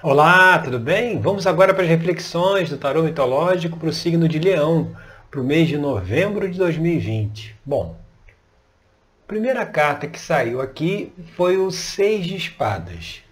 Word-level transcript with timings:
Olá, 0.00 0.56
tudo 0.60 0.78
bem? 0.78 1.20
Vamos 1.20 1.44
agora 1.44 1.74
para 1.74 1.82
as 1.82 1.88
reflexões 1.88 2.70
do 2.70 2.78
tarô 2.78 3.02
mitológico 3.02 3.76
para 3.76 3.88
o 3.88 3.92
signo 3.92 4.28
de 4.28 4.38
Leão, 4.38 4.96
para 5.28 5.40
o 5.40 5.44
mês 5.44 5.66
de 5.66 5.76
novembro 5.76 6.48
de 6.48 6.56
2020. 6.56 7.56
Bom, 7.66 7.98
a 8.28 9.26
primeira 9.26 9.66
carta 9.66 10.06
que 10.06 10.20
saiu 10.20 10.60
aqui 10.60 11.12
foi 11.34 11.56
o 11.56 11.72
Seis 11.72 12.26
de 12.26 12.36
Espadas. 12.36 13.24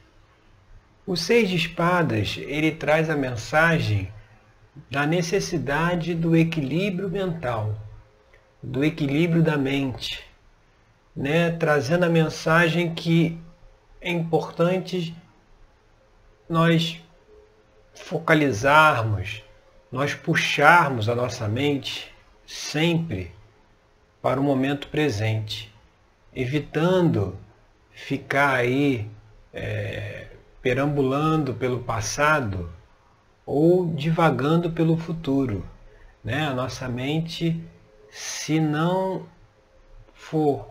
O 1.07 1.17
Seis 1.17 1.49
de 1.49 1.55
Espadas, 1.55 2.37
ele 2.37 2.73
traz 2.73 3.09
a 3.09 3.15
mensagem 3.15 4.13
da 4.91 5.07
necessidade 5.07 6.17
do 6.17 6.35
equilíbrio 6.35 7.09
mental, 7.09 7.77
do 8.61 8.85
equilíbrio 8.85 9.41
da 9.41 9.57
mente, 9.57 10.25
né? 11.15 11.49
trazendo 11.49 12.07
a 12.07 12.09
mensagem 12.09 12.93
que 12.93 13.39
é 14.01 14.11
importante 14.11 15.15
nós 16.49 17.01
focalizarmos, 17.95 19.43
nós 19.91 20.15
puxarmos 20.15 21.09
a 21.09 21.15
nossa 21.15 21.49
mente 21.49 22.15
sempre 22.47 23.33
para 24.23 24.41
o 24.41 24.45
momento 24.45 24.89
presente, 24.89 25.73
evitando 26.35 27.37
ficar 27.91 28.55
aí 28.57 29.11
é, 29.53 30.29
perambulando 30.61 31.55
pelo 31.55 31.81
passado 31.81 32.71
ou 33.45 33.87
divagando 33.95 34.71
pelo 34.71 34.97
futuro. 34.97 35.65
Né? 36.23 36.47
A 36.47 36.53
nossa 36.53 36.89
mente, 36.89 37.63
se 38.11 38.61
não 38.61 39.27
for 40.13 40.69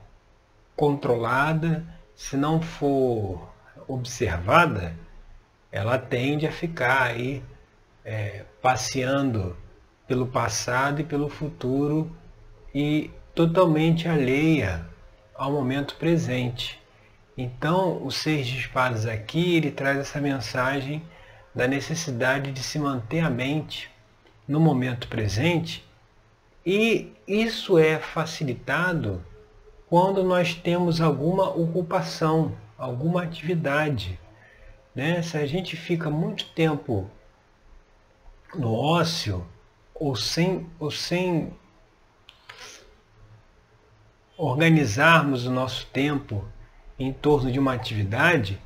controlada, 0.75 1.85
se 2.15 2.35
não 2.35 2.61
for 2.61 3.49
observada, 3.87 4.95
ela 5.75 5.97
tende 5.97 6.47
a 6.47 6.51
ficar 6.53 7.03
aí 7.03 7.43
é, 8.05 8.45
passeando 8.61 9.57
pelo 10.07 10.25
passado 10.25 11.01
e 11.01 11.03
pelo 11.03 11.27
futuro 11.27 12.09
e 12.73 13.11
totalmente 13.33 14.07
alheia 14.07 14.87
ao 15.35 15.51
momento 15.51 15.97
presente. 15.97 16.81
Então, 17.37 18.01
o 18.01 18.09
Seis 18.09 18.47
de 18.47 18.57
Espadas 18.57 19.05
aqui, 19.05 19.57
ele 19.57 19.69
traz 19.69 19.97
essa 19.97 20.21
mensagem 20.21 21.03
da 21.53 21.67
necessidade 21.67 22.53
de 22.53 22.63
se 22.63 22.79
manter 22.79 23.19
a 23.19 23.29
mente 23.29 23.91
no 24.47 24.61
momento 24.61 25.09
presente 25.09 25.85
e 26.65 27.11
isso 27.27 27.77
é 27.77 27.99
facilitado 27.99 29.21
quando 29.89 30.23
nós 30.23 30.55
temos 30.55 31.01
alguma 31.01 31.49
ocupação, 31.49 32.55
alguma 32.77 33.23
atividade. 33.23 34.17
Né? 34.95 35.21
Se 35.21 35.37
a 35.37 35.45
gente 35.45 35.75
fica 35.75 36.09
muito 36.09 36.45
tempo 36.53 37.09
no 38.55 38.73
ócio 38.73 39.45
ou 39.93 40.15
sem, 40.15 40.69
ou 40.79 40.89
sem 40.89 41.53
organizarmos 44.37 45.45
o 45.45 45.51
nosso 45.51 45.85
tempo 45.87 46.47
em 46.97 47.11
torno 47.11 47.51
de 47.51 47.59
uma 47.59 47.73
atividade, 47.73 48.61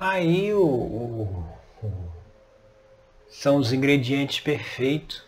aí 0.00 0.52
o, 0.54 0.64
o, 0.64 1.46
o, 1.82 2.12
são 3.28 3.56
os 3.56 3.72
ingredientes 3.72 4.40
perfeitos, 4.40 5.22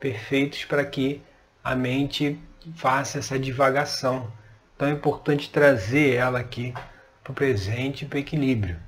perfeitos 0.00 0.64
para 0.64 0.84
que 0.84 1.22
a 1.62 1.76
mente 1.76 2.38
faça 2.74 3.18
essa 3.18 3.38
divagação. 3.38 4.32
Então 4.74 4.88
é 4.88 4.92
importante 4.92 5.50
trazer 5.50 6.14
ela 6.14 6.40
aqui 6.40 6.74
para 7.22 7.30
o 7.30 7.34
presente 7.34 8.06
para 8.06 8.16
o 8.16 8.20
equilíbrio. 8.20 8.78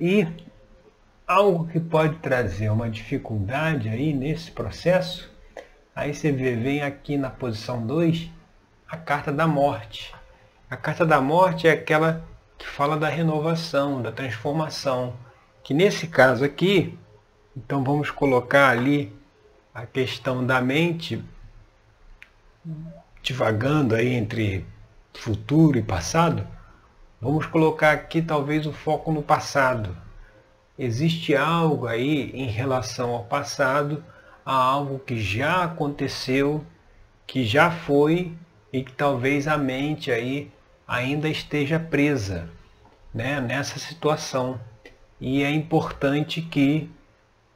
E 0.00 0.26
algo 1.28 1.68
que 1.68 1.78
pode 1.78 2.16
trazer 2.16 2.70
uma 2.70 2.88
dificuldade 2.88 3.90
aí 3.90 4.14
nesse 4.14 4.50
processo, 4.50 5.30
aí 5.94 6.14
você 6.14 6.32
vê, 6.32 6.56
vem 6.56 6.80
aqui 6.80 7.18
na 7.18 7.28
posição 7.28 7.86
2 7.86 8.30
a 8.88 8.96
carta 8.96 9.30
da 9.30 9.46
morte. 9.46 10.14
A 10.70 10.76
carta 10.76 11.04
da 11.04 11.20
morte 11.20 11.68
é 11.68 11.72
aquela 11.72 12.26
que 12.56 12.66
fala 12.66 12.96
da 12.96 13.10
renovação, 13.10 14.00
da 14.00 14.10
transformação. 14.10 15.14
Que 15.62 15.74
nesse 15.74 16.06
caso 16.06 16.42
aqui, 16.42 16.98
então 17.54 17.84
vamos 17.84 18.10
colocar 18.10 18.70
ali 18.70 19.14
a 19.74 19.84
questão 19.84 20.44
da 20.44 20.62
mente 20.62 21.22
divagando 23.22 23.94
aí 23.94 24.14
entre 24.14 24.66
futuro 25.12 25.76
e 25.76 25.82
passado. 25.82 26.46
Vamos 27.20 27.44
colocar 27.44 27.92
aqui 27.92 28.22
talvez 28.22 28.66
o 28.66 28.72
foco 28.72 29.12
no 29.12 29.22
passado. 29.22 29.94
Existe 30.78 31.34
algo 31.34 31.88
aí 31.88 32.30
em 32.32 32.46
relação 32.46 33.10
ao 33.10 33.24
passado, 33.24 34.04
a 34.46 34.54
algo 34.54 35.00
que 35.00 35.20
já 35.20 35.64
aconteceu, 35.64 36.64
que 37.26 37.44
já 37.44 37.70
foi 37.70 38.32
e 38.72 38.84
que 38.84 38.92
talvez 38.92 39.48
a 39.48 39.58
mente 39.58 40.12
aí 40.12 40.52
ainda 40.86 41.28
esteja 41.28 41.80
presa 41.80 42.48
né, 43.12 43.40
nessa 43.40 43.78
situação. 43.78 44.60
E 45.20 45.42
é 45.42 45.50
importante 45.50 46.40
que 46.40 46.88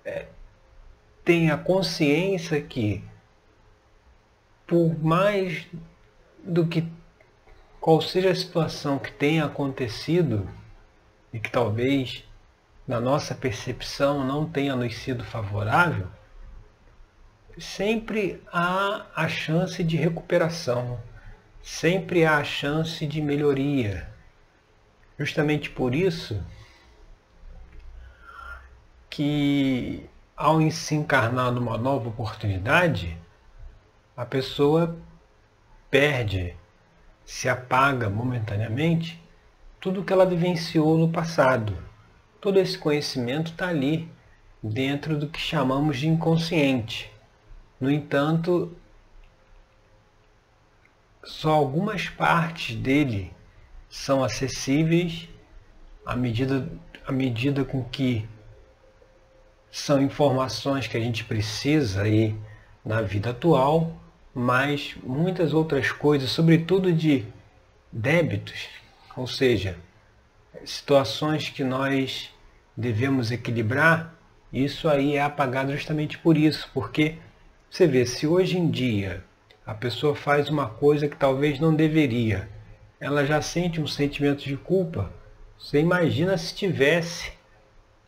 é, 0.05 0.27
tenha 1.25 1.56
consciência 1.56 2.61
que, 2.61 3.05
por 4.66 4.99
mais 4.99 5.65
do 6.43 6.66
que 6.66 6.84
qual 7.81 8.00
seja 8.00 8.31
a 8.31 8.34
situação 8.34 8.99
que 8.99 9.12
tenha 9.12 9.44
acontecido 9.44 10.49
e 11.32 11.38
que 11.38 11.50
talvez 11.50 12.25
na 12.87 13.00
nossa 13.00 13.34
percepção 13.34 14.25
não 14.25 14.48
tenha 14.48 14.75
nos 14.75 14.97
sido 14.97 15.25
favorável, 15.25 16.09
sempre 17.59 18.43
há 18.53 19.06
a 19.15 19.28
chance 19.28 19.82
de 19.84 19.97
recuperação, 19.97 21.00
sempre 21.62 22.25
há 22.25 22.38
a 22.38 22.44
chance 22.44 23.06
de 23.06 23.20
melhoria. 23.20 24.10
Justamente 25.19 25.70
por 25.70 25.94
isso 25.94 26.43
que 29.09 30.09
ao 30.37 30.59
se 30.70 30.94
encarnar 30.94 31.53
numa 31.53 31.76
nova 31.76 32.09
oportunidade, 32.09 33.16
a 34.16 34.25
pessoa 34.25 34.97
perde, 35.91 36.56
se 37.25 37.49
apaga 37.49 38.09
momentaneamente 38.09 39.22
tudo 39.78 40.03
que 40.03 40.12
ela 40.12 40.26
vivenciou 40.26 40.97
no 40.97 41.10
passado. 41.10 41.91
Todo 42.42 42.58
esse 42.58 42.76
conhecimento 42.76 43.53
está 43.53 43.69
ali, 43.69 44.10
dentro 44.60 45.16
do 45.16 45.28
que 45.28 45.38
chamamos 45.38 45.97
de 45.97 46.08
inconsciente. 46.08 47.08
No 47.80 47.88
entanto, 47.88 48.76
só 51.22 51.52
algumas 51.52 52.08
partes 52.08 52.75
dele 52.75 53.32
são 53.88 54.25
acessíveis 54.25 55.28
à 56.04 56.16
medida, 56.16 56.69
à 57.06 57.12
medida 57.12 57.64
com 57.64 57.84
que 57.84 58.28
são 59.70 60.02
informações 60.02 60.88
que 60.88 60.97
a 60.97 61.00
gente 61.00 61.22
precisa 61.22 62.02
aí 62.02 62.36
na 62.84 63.02
vida 63.02 63.31
atual, 63.31 63.97
mas 64.34 64.97
muitas 65.00 65.54
outras 65.54 65.92
coisas, 65.92 66.28
sobretudo 66.31 66.92
de 66.92 67.25
débitos, 67.92 68.66
ou 69.16 69.28
seja, 69.28 69.78
situações 70.64 71.48
que 71.48 71.64
nós 71.64 72.30
devemos 72.76 73.30
equilibrar, 73.30 74.14
isso 74.52 74.88
aí 74.88 75.16
é 75.16 75.22
apagado 75.22 75.72
justamente 75.72 76.18
por 76.18 76.36
isso, 76.36 76.68
porque 76.74 77.16
você 77.70 77.86
vê, 77.86 78.04
se 78.04 78.26
hoje 78.26 78.58
em 78.58 78.70
dia 78.70 79.24
a 79.64 79.72
pessoa 79.72 80.14
faz 80.14 80.48
uma 80.48 80.68
coisa 80.68 81.08
que 81.08 81.16
talvez 81.16 81.58
não 81.58 81.74
deveria, 81.74 82.48
ela 83.00 83.24
já 83.24 83.40
sente 83.40 83.80
um 83.80 83.86
sentimento 83.86 84.44
de 84.44 84.56
culpa. 84.56 85.10
Você 85.58 85.80
imagina 85.80 86.36
se 86.36 86.54
tivesse 86.54 87.32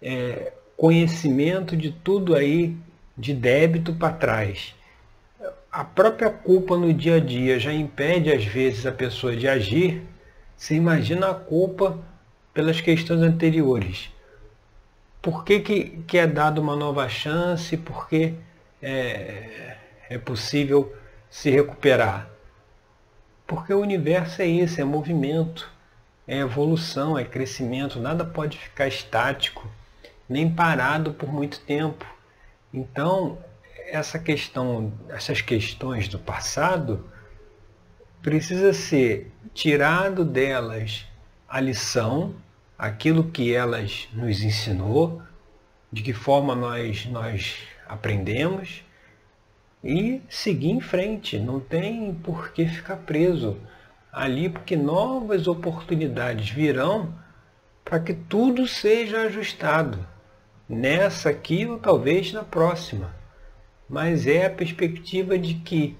é, 0.02 0.52
conhecimento 0.76 1.76
de 1.76 1.90
tudo 1.90 2.34
aí 2.34 2.76
de 3.16 3.32
débito 3.32 3.94
para 3.94 4.12
trás. 4.12 4.74
A 5.70 5.84
própria 5.84 6.30
culpa 6.30 6.76
no 6.76 6.92
dia 6.92 7.16
a 7.16 7.20
dia 7.20 7.58
já 7.58 7.72
impede 7.72 8.30
às 8.30 8.44
vezes 8.44 8.86
a 8.86 8.92
pessoa 8.92 9.34
de 9.34 9.48
agir. 9.48 10.02
Você 10.56 10.74
imagina 10.74 11.30
a 11.30 11.34
culpa 11.34 11.98
pelas 12.54 12.80
questões 12.80 13.20
anteriores. 13.20 14.10
Por 15.20 15.44
que, 15.44 15.58
que, 15.58 15.84
que 16.06 16.16
é 16.16 16.26
dado 16.26 16.60
uma 16.60 16.76
nova 16.76 17.08
chance? 17.08 17.76
Por 17.76 18.08
que 18.08 18.34
é, 18.80 19.76
é 20.08 20.18
possível 20.18 20.94
se 21.28 21.50
recuperar? 21.50 22.30
Porque 23.46 23.74
o 23.74 23.80
universo 23.80 24.40
é 24.40 24.46
isso, 24.46 24.80
é 24.80 24.84
movimento, 24.84 25.70
é 26.26 26.38
evolução, 26.38 27.18
é 27.18 27.24
crescimento, 27.24 27.98
nada 27.98 28.24
pode 28.24 28.56
ficar 28.56 28.86
estático, 28.86 29.68
nem 30.28 30.48
parado 30.48 31.12
por 31.12 31.32
muito 31.32 31.60
tempo. 31.60 32.06
Então, 32.72 33.38
essa 33.88 34.18
questão, 34.18 34.92
essas 35.08 35.40
questões 35.40 36.08
do 36.08 36.18
passado, 36.18 37.10
precisa 38.22 38.72
ser 38.72 39.30
tirado 39.52 40.24
delas 40.24 41.06
a 41.48 41.60
lição 41.60 42.34
aquilo 42.84 43.30
que 43.30 43.54
elas 43.54 44.08
nos 44.12 44.42
ensinou, 44.42 45.22
de 45.90 46.02
que 46.02 46.12
forma 46.12 46.54
nós, 46.54 47.06
nós 47.06 47.56
aprendemos 47.88 48.84
e 49.82 50.20
seguir 50.28 50.70
em 50.70 50.82
frente. 50.82 51.38
Não 51.38 51.58
tem 51.58 52.12
por 52.14 52.52
que 52.52 52.66
ficar 52.66 52.96
preso 52.96 53.56
ali, 54.12 54.50
porque 54.50 54.76
novas 54.76 55.46
oportunidades 55.46 56.50
virão 56.50 57.14
para 57.82 58.00
que 58.00 58.12
tudo 58.12 58.68
seja 58.68 59.22
ajustado. 59.22 60.06
Nessa 60.68 61.30
aqui 61.30 61.64
ou 61.64 61.78
talvez 61.78 62.34
na 62.34 62.44
próxima. 62.44 63.14
Mas 63.88 64.26
é 64.26 64.44
a 64.44 64.50
perspectiva 64.50 65.38
de 65.38 65.54
que 65.54 65.96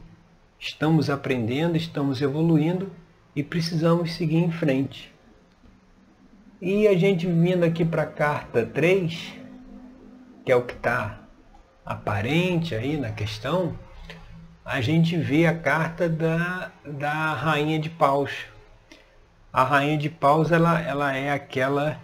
estamos 0.59 1.09
aprendendo, 1.09 1.79
estamos 1.79 2.21
evoluindo 2.21 2.93
e 3.35 3.43
precisamos 3.43 4.13
seguir 4.13 4.37
em 4.37 4.53
frente. 4.53 5.14
E 6.67 6.89
a 6.89 6.97
gente 6.97 7.27
vindo 7.27 7.63
aqui 7.63 7.85
para 7.85 8.05
a 8.05 8.07
carta 8.07 8.65
3, 8.65 9.35
que 10.47 10.51
é 10.51 10.57
o 10.57 10.63
que 10.63 10.73
está 10.73 11.19
aparente 11.85 12.75
aí 12.75 12.97
na 12.97 13.13
questão, 13.13 13.79
a 14.65 14.81
gente 14.81 15.15
vê 15.15 15.45
a 15.45 15.55
carta 15.55 16.09
da, 16.09 16.73
da 16.83 17.35
Rainha 17.35 17.79
de 17.79 17.91
Paus. 17.91 18.47
A 19.53 19.63
Rainha 19.63 19.99
de 19.99 20.09
Paus 20.09 20.51
ela, 20.51 20.81
ela 20.81 21.15
é 21.15 21.33
aquela 21.33 22.01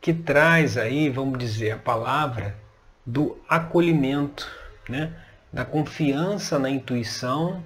que 0.00 0.14
traz 0.14 0.78
aí, 0.78 1.10
vamos 1.10 1.38
dizer, 1.38 1.72
a 1.72 1.78
palavra 1.78 2.56
do 3.04 3.38
acolhimento, 3.46 4.50
né? 4.88 5.12
da 5.52 5.62
confiança 5.62 6.58
na 6.58 6.70
intuição, 6.70 7.62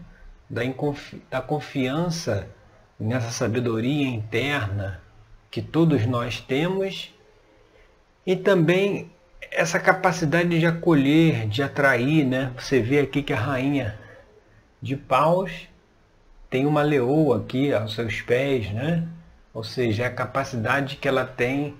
da, 0.50 0.62
da 1.30 1.40
confiança 1.40 2.48
nessa 2.98 3.30
sabedoria 3.30 4.08
interna 4.08 5.00
que 5.50 5.62
todos 5.62 6.06
nós 6.06 6.40
temos 6.40 7.12
e 8.26 8.36
também 8.36 9.10
essa 9.50 9.80
capacidade 9.80 10.58
de 10.58 10.66
acolher, 10.66 11.48
de 11.48 11.62
atrair, 11.62 12.26
né? 12.26 12.52
Você 12.58 12.80
vê 12.80 13.00
aqui 13.00 13.22
que 13.22 13.32
a 13.32 13.36
rainha 13.36 13.98
de 14.80 14.96
paus 14.96 15.68
tem 16.50 16.66
uma 16.66 16.82
leoa 16.82 17.38
aqui 17.38 17.72
aos 17.72 17.94
seus 17.94 18.20
pés, 18.20 18.70
né? 18.70 19.08
Ou 19.52 19.64
seja, 19.64 20.06
a 20.06 20.10
capacidade 20.10 20.96
que 20.96 21.08
ela 21.08 21.24
tem 21.24 21.74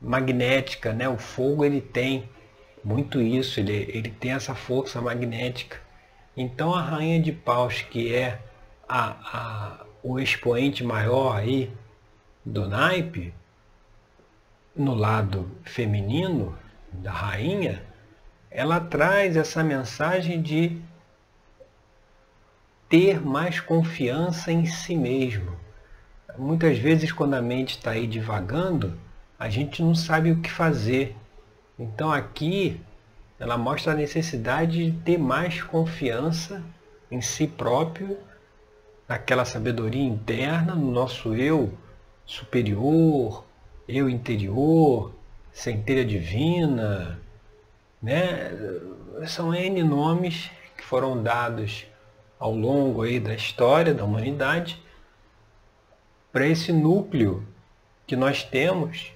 magnética, 0.00 0.92
né? 0.92 1.08
O 1.08 1.18
fogo 1.18 1.64
ele 1.64 1.80
tem 1.80 2.28
muito 2.82 3.20
isso, 3.20 3.60
ele, 3.60 3.90
ele 3.92 4.10
tem 4.10 4.32
essa 4.32 4.54
força 4.54 5.00
magnética. 5.00 5.78
Então 6.36 6.74
a 6.74 6.80
rainha 6.80 7.20
de 7.20 7.32
paus, 7.32 7.82
que 7.82 8.14
é 8.14 8.38
a, 8.88 9.16
a, 9.32 9.86
o 10.02 10.18
expoente 10.18 10.84
maior 10.84 11.36
aí 11.36 11.70
do 12.46 12.68
naipe, 12.68 13.34
no 14.74 14.94
lado 14.94 15.50
feminino 15.64 16.56
da 16.92 17.10
rainha, 17.10 17.82
ela 18.48 18.78
traz 18.78 19.36
essa 19.36 19.64
mensagem 19.64 20.40
de 20.40 20.80
ter 22.88 23.20
mais 23.20 23.58
confiança 23.58 24.52
em 24.52 24.64
si 24.64 24.94
mesmo. 24.94 25.56
Muitas 26.38 26.78
vezes, 26.78 27.10
quando 27.10 27.34
a 27.34 27.42
mente 27.42 27.70
está 27.70 27.90
aí 27.90 28.06
divagando, 28.06 28.96
a 29.36 29.48
gente 29.48 29.82
não 29.82 29.94
sabe 29.94 30.30
o 30.30 30.40
que 30.40 30.50
fazer. 30.50 31.16
Então, 31.76 32.12
aqui, 32.12 32.80
ela 33.40 33.58
mostra 33.58 33.92
a 33.92 33.96
necessidade 33.96 34.92
de 34.92 34.98
ter 34.98 35.18
mais 35.18 35.60
confiança 35.62 36.62
em 37.10 37.20
si 37.20 37.48
próprio, 37.48 38.16
naquela 39.08 39.44
sabedoria 39.44 40.04
interna, 40.04 40.76
no 40.76 40.92
nosso 40.92 41.34
eu 41.34 41.76
superior, 42.26 43.44
eu 43.88 44.10
interior, 44.10 45.12
centelha 45.52 46.04
divina, 46.04 47.20
né? 48.02 48.50
São 49.26 49.54
N 49.54 49.82
nomes 49.82 50.50
que 50.76 50.84
foram 50.84 51.22
dados 51.22 51.86
ao 52.38 52.54
longo 52.54 53.02
aí 53.02 53.18
da 53.18 53.34
história 53.34 53.94
da 53.94 54.04
humanidade 54.04 54.82
para 56.30 56.46
esse 56.46 56.72
núcleo 56.72 57.46
que 58.06 58.14
nós 58.14 58.44
temos 58.44 59.10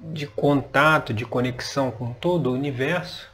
de 0.00 0.26
contato, 0.26 1.12
de 1.12 1.26
conexão 1.26 1.90
com 1.90 2.12
todo 2.12 2.50
o 2.50 2.54
universo 2.54 3.28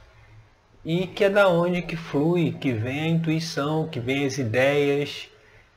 e 0.84 1.06
que 1.06 1.24
é 1.24 1.30
da 1.30 1.48
onde 1.48 1.82
que 1.82 1.96
flui, 1.96 2.52
que 2.52 2.72
vem 2.72 3.00
a 3.00 3.08
intuição, 3.08 3.88
que 3.88 4.00
vem 4.00 4.24
as 4.24 4.38
ideias, 4.38 5.28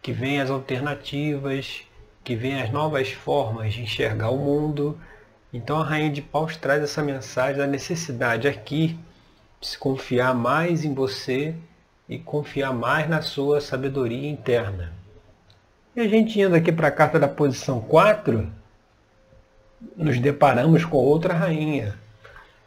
que 0.01 0.12
vem 0.12 0.40
as 0.40 0.50
alternativas, 0.50 1.84
que 2.24 2.36
vem 2.36 2.62
as 2.62 2.72
novas 2.72 3.12
formas 3.12 3.74
de 3.74 3.81
enxergar 3.81 4.30
o 4.30 4.38
mundo. 4.38 5.00
Então 5.54 5.81
a 5.81 5.84
Rainha 5.84 6.12
de 6.12 6.22
Paus 6.22 6.56
traz 6.56 6.84
essa 6.84 7.01
mensagem 7.01 7.57
da 7.57 7.68
necessidade 7.68 8.48
aqui 8.48 8.98
se 9.62 9.78
confiar 9.78 10.34
mais 10.34 10.86
em 10.86 10.94
você 10.94 11.54
e 12.07 12.18
confiar 12.18 12.74
mais 12.74 13.10
na 13.10 13.22
sua 13.22 13.60
sabedoria 13.60 14.30
interna. 14.30 14.94
E 15.96 16.01
a 16.01 16.07
gente 16.07 16.40
indo 16.40 16.56
aqui 16.56 16.72
para 16.72 16.88
a 16.88 16.92
carta 16.92 17.19
da 17.19 17.28
posição 17.28 17.81
4, 17.81 18.50
nos 19.96 20.19
deparamos 20.19 20.86
com 20.86 20.98
outra 20.98 21.34
rainha. 21.34 21.98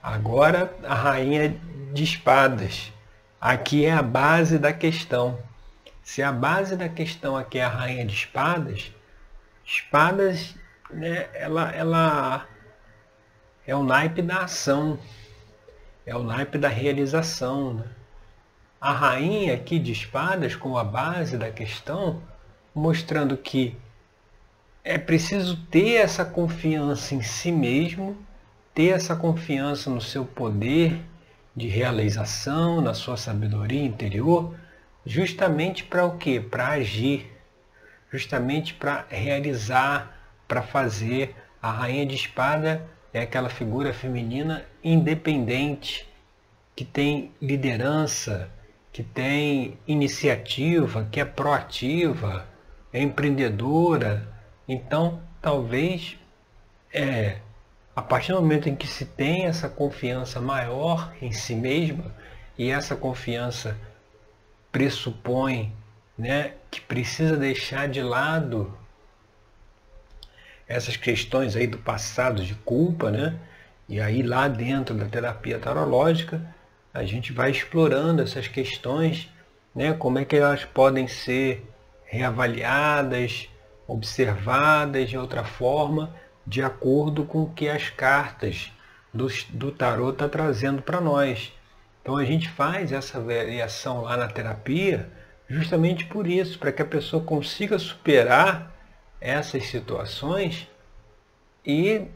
Agora 0.02 0.72
a 0.84 0.94
rainha 0.94 1.56
de 1.92 2.04
espadas. 2.04 2.92
Aqui 3.40 3.84
é 3.84 3.92
a 3.92 4.02
base 4.02 4.58
da 4.58 4.72
questão. 4.72 5.38
Se 6.02 6.22
a 6.22 6.32
base 6.32 6.76
da 6.76 6.88
questão 6.88 7.36
aqui 7.36 7.58
é 7.58 7.64
a 7.64 7.68
rainha 7.68 8.04
de 8.04 8.14
espadas, 8.14 8.92
espadas, 9.64 10.54
né, 10.90 11.28
ela, 11.32 11.70
ela 11.72 12.48
é 13.66 13.74
o 13.74 13.82
naipe 13.82 14.20
da 14.20 14.38
ação, 14.44 14.98
é 16.04 16.14
o 16.16 16.22
naipe 16.22 16.58
da 16.58 16.68
realização. 16.68 17.74
Né? 17.74 17.84
A 18.80 18.92
rainha 18.92 19.54
aqui 19.54 19.78
de 19.78 19.92
espadas, 19.92 20.56
como 20.56 20.76
a 20.76 20.84
base 20.84 21.38
da 21.38 21.50
questão, 21.50 22.20
mostrando 22.74 23.36
que 23.36 23.76
é 24.82 24.98
preciso 24.98 25.56
ter 25.66 25.94
essa 25.94 26.24
confiança 26.24 27.14
em 27.14 27.22
si 27.22 27.52
mesmo, 27.52 28.16
ter 28.74 28.88
essa 28.88 29.14
confiança 29.14 29.88
no 29.88 30.00
seu 30.00 30.24
poder 30.24 31.00
de 31.54 31.68
realização, 31.68 32.80
na 32.80 32.92
sua 32.92 33.16
sabedoria 33.16 33.84
interior, 33.84 34.56
justamente 35.04 35.84
para 35.84 36.04
o 36.04 36.16
quê? 36.16 36.40
Para 36.40 36.68
agir, 36.68 37.30
justamente 38.10 38.74
para 38.74 39.06
realizar, 39.08 40.16
para 40.46 40.62
fazer. 40.62 41.34
A 41.60 41.70
rainha 41.70 42.04
de 42.04 42.16
espada 42.16 42.84
é 43.12 43.20
aquela 43.20 43.48
figura 43.48 43.92
feminina 43.92 44.64
independente, 44.82 46.08
que 46.74 46.84
tem 46.84 47.30
liderança, 47.40 48.50
que 48.92 49.02
tem 49.02 49.78
iniciativa, 49.86 51.06
que 51.10 51.20
é 51.20 51.24
proativa, 51.24 52.46
é 52.92 53.00
empreendedora. 53.00 54.28
Então, 54.66 55.22
talvez, 55.40 56.18
é, 56.92 57.38
a 57.94 58.02
partir 58.02 58.32
do 58.32 58.40
momento 58.40 58.68
em 58.68 58.74
que 58.74 58.86
se 58.86 59.04
tem 59.04 59.46
essa 59.46 59.68
confiança 59.68 60.40
maior 60.40 61.12
em 61.22 61.30
si 61.30 61.54
mesma, 61.54 62.12
e 62.58 62.70
essa 62.70 62.94
confiança 62.94 63.76
pressupõe 64.72 65.72
né, 66.18 66.54
que 66.70 66.80
precisa 66.80 67.36
deixar 67.36 67.88
de 67.88 68.02
lado 68.02 68.76
essas 70.66 70.96
questões 70.96 71.54
aí 71.54 71.66
do 71.66 71.78
passado 71.78 72.42
de 72.42 72.54
culpa, 72.54 73.10
né? 73.10 73.38
E 73.88 74.00
aí 74.00 74.22
lá 74.22 74.48
dentro 74.48 74.94
da 74.94 75.04
terapia 75.04 75.58
tarológica, 75.58 76.40
a 76.94 77.04
gente 77.04 77.32
vai 77.32 77.50
explorando 77.50 78.22
essas 78.22 78.48
questões, 78.48 79.28
né? 79.74 79.92
Como 79.92 80.18
é 80.18 80.24
que 80.24 80.36
elas 80.36 80.64
podem 80.64 81.06
ser 81.06 81.68
reavaliadas, 82.04 83.48
observadas 83.86 85.10
de 85.10 85.18
outra 85.18 85.44
forma, 85.44 86.14
de 86.46 86.62
acordo 86.62 87.24
com 87.24 87.42
o 87.42 87.50
que 87.50 87.68
as 87.68 87.90
cartas 87.90 88.72
do, 89.12 89.28
do 89.50 89.70
tarot 89.70 90.12
está 90.12 90.28
trazendo 90.28 90.80
para 90.80 91.00
nós. 91.00 91.52
Então 92.02 92.16
a 92.16 92.24
gente 92.24 92.48
faz 92.50 92.92
essa 92.92 93.20
variação 93.20 94.02
lá 94.02 94.16
na 94.16 94.26
terapia 94.26 95.08
justamente 95.48 96.06
por 96.06 96.26
isso, 96.26 96.58
para 96.58 96.72
que 96.72 96.82
a 96.82 96.86
pessoa 96.86 97.22
consiga 97.22 97.78
superar 97.78 98.74
essas 99.20 99.66
situações 99.66 100.68
e 101.64 102.06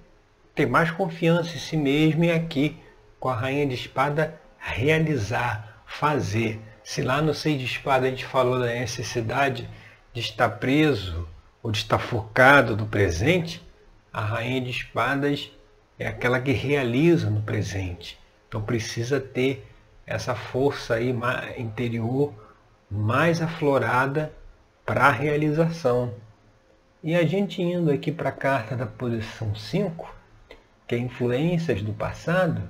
ter 0.54 0.66
mais 0.66 0.90
confiança 0.90 1.54
em 1.54 1.58
si 1.58 1.76
mesmo 1.76 2.24
e 2.24 2.32
aqui 2.32 2.80
com 3.20 3.28
a 3.28 3.34
rainha 3.34 3.66
de 3.66 3.74
espada 3.74 4.40
realizar, 4.58 5.82
fazer. 5.86 6.60
Se 6.82 7.02
lá 7.02 7.20
no 7.20 7.34
seis 7.34 7.58
de 7.58 7.66
espada 7.66 8.06
a 8.06 8.10
gente 8.10 8.24
falou 8.24 8.58
da 8.58 8.66
necessidade 8.66 9.68
de 10.12 10.20
estar 10.20 10.48
preso 10.48 11.28
ou 11.62 11.70
de 11.70 11.78
estar 11.78 11.98
focado 11.98 12.76
no 12.76 12.86
presente, 12.86 13.62
a 14.12 14.20
rainha 14.20 14.62
de 14.62 14.70
espadas 14.70 15.50
é 15.98 16.06
aquela 16.06 16.40
que 16.40 16.52
realiza 16.52 17.28
no 17.28 17.42
presente. 17.42 18.18
Então 18.48 18.62
precisa 18.62 19.20
ter 19.20 19.66
essa 20.06 20.34
força 20.34 20.94
aí 20.94 21.14
interior 21.58 22.32
mais 22.90 23.42
aflorada 23.42 24.32
para 24.84 25.06
a 25.06 25.10
realização. 25.10 26.14
E 27.02 27.14
a 27.14 27.26
gente 27.26 27.60
indo 27.60 27.90
aqui 27.90 28.12
para 28.12 28.28
a 28.28 28.32
carta 28.32 28.76
da 28.76 28.86
posição 28.86 29.54
5, 29.54 30.14
que 30.86 30.94
é 30.94 30.98
influências 30.98 31.82
do 31.82 31.92
passado, 31.92 32.62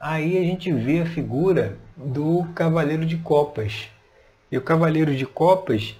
aí 0.00 0.36
a 0.36 0.42
gente 0.42 0.72
vê 0.72 1.00
a 1.00 1.06
figura 1.06 1.78
do 1.96 2.44
Cavaleiro 2.54 3.06
de 3.06 3.16
Copas. 3.18 3.88
E 4.50 4.58
o 4.58 4.62
Cavaleiro 4.62 5.14
de 5.14 5.26
Copas, 5.26 5.96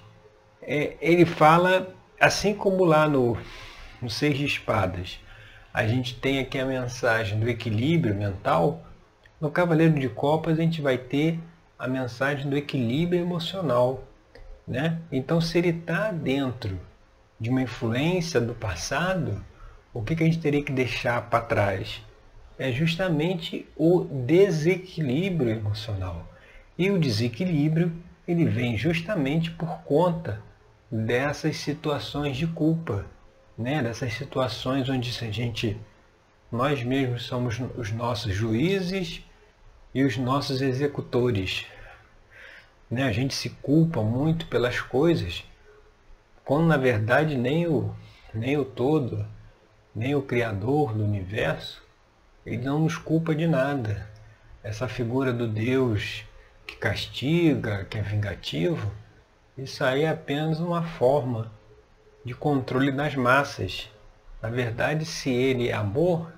é, 0.61 0.97
ele 1.01 1.25
fala, 1.25 1.95
assim 2.19 2.53
como 2.53 2.83
lá 2.83 3.07
no, 3.07 3.37
no 4.01 4.09
Seis 4.09 4.37
de 4.37 4.45
Espadas, 4.45 5.19
a 5.73 5.87
gente 5.87 6.15
tem 6.15 6.39
aqui 6.39 6.59
a 6.59 6.65
mensagem 6.65 7.39
do 7.39 7.49
equilíbrio 7.49 8.13
mental, 8.13 8.83
no 9.41 9.49
Cavaleiro 9.49 9.99
de 9.99 10.07
Copas 10.07 10.59
a 10.59 10.61
gente 10.61 10.81
vai 10.81 10.99
ter 10.99 11.39
a 11.77 11.87
mensagem 11.87 12.47
do 12.47 12.55
equilíbrio 12.55 13.19
emocional. 13.19 14.03
Né? 14.67 14.99
Então, 15.11 15.41
se 15.41 15.57
ele 15.57 15.69
está 15.69 16.11
dentro 16.11 16.79
de 17.39 17.49
uma 17.49 17.63
influência 17.63 18.39
do 18.39 18.53
passado, 18.53 19.43
o 19.91 20.03
que, 20.03 20.15
que 20.15 20.21
a 20.21 20.25
gente 20.27 20.39
teria 20.39 20.63
que 20.63 20.71
deixar 20.71 21.23
para 21.23 21.43
trás? 21.43 22.05
É 22.59 22.71
justamente 22.71 23.67
o 23.75 24.01
desequilíbrio 24.03 25.49
emocional. 25.49 26.29
E 26.77 26.91
o 26.91 26.99
desequilíbrio 26.99 27.91
ele 28.27 28.45
vem 28.45 28.77
justamente 28.77 29.49
por 29.49 29.79
conta 29.79 30.39
dessas 30.89 31.57
situações 31.57 32.37
de 32.37 32.45
culpa, 32.45 33.07
né? 33.57 33.81
dessas 33.81 34.13
situações 34.13 34.87
onde 34.87 35.09
a 35.25 35.31
gente, 35.31 35.75
nós 36.51 36.83
mesmos 36.83 37.23
somos 37.23 37.59
os 37.75 37.91
nossos 37.91 38.35
juízes 38.35 39.23
e 39.93 40.03
os 40.03 40.17
nossos 40.17 40.61
executores. 40.61 41.65
Né? 42.89 43.03
A 43.03 43.11
gente 43.11 43.33
se 43.33 43.49
culpa 43.49 44.01
muito 44.01 44.45
pelas 44.47 44.79
coisas 44.79 45.43
quando 46.43 46.67
na 46.67 46.77
verdade 46.77 47.37
nem 47.37 47.67
o, 47.67 47.95
nem 48.33 48.57
o 48.57 48.65
todo, 48.65 49.25
nem 49.95 50.15
o 50.15 50.21
Criador 50.21 50.93
do 50.93 51.03
universo, 51.03 51.81
ele 52.45 52.57
não 52.57 52.79
nos 52.79 52.97
culpa 52.97 53.33
de 53.35 53.47
nada. 53.47 54.09
Essa 54.63 54.87
figura 54.87 55.31
do 55.31 55.47
Deus 55.47 56.25
que 56.65 56.75
castiga, 56.75 57.85
que 57.85 57.97
é 57.97 58.01
vingativo, 58.01 58.91
isso 59.57 59.83
aí 59.83 60.03
é 60.03 60.09
apenas 60.09 60.59
uma 60.59 60.83
forma 60.83 61.51
de 62.25 62.33
controle 62.33 62.91
das 62.91 63.15
massas. 63.15 63.89
Na 64.41 64.49
verdade, 64.49 65.05
se 65.05 65.29
ele 65.29 65.69
é 65.69 65.73
amor, 65.73 66.33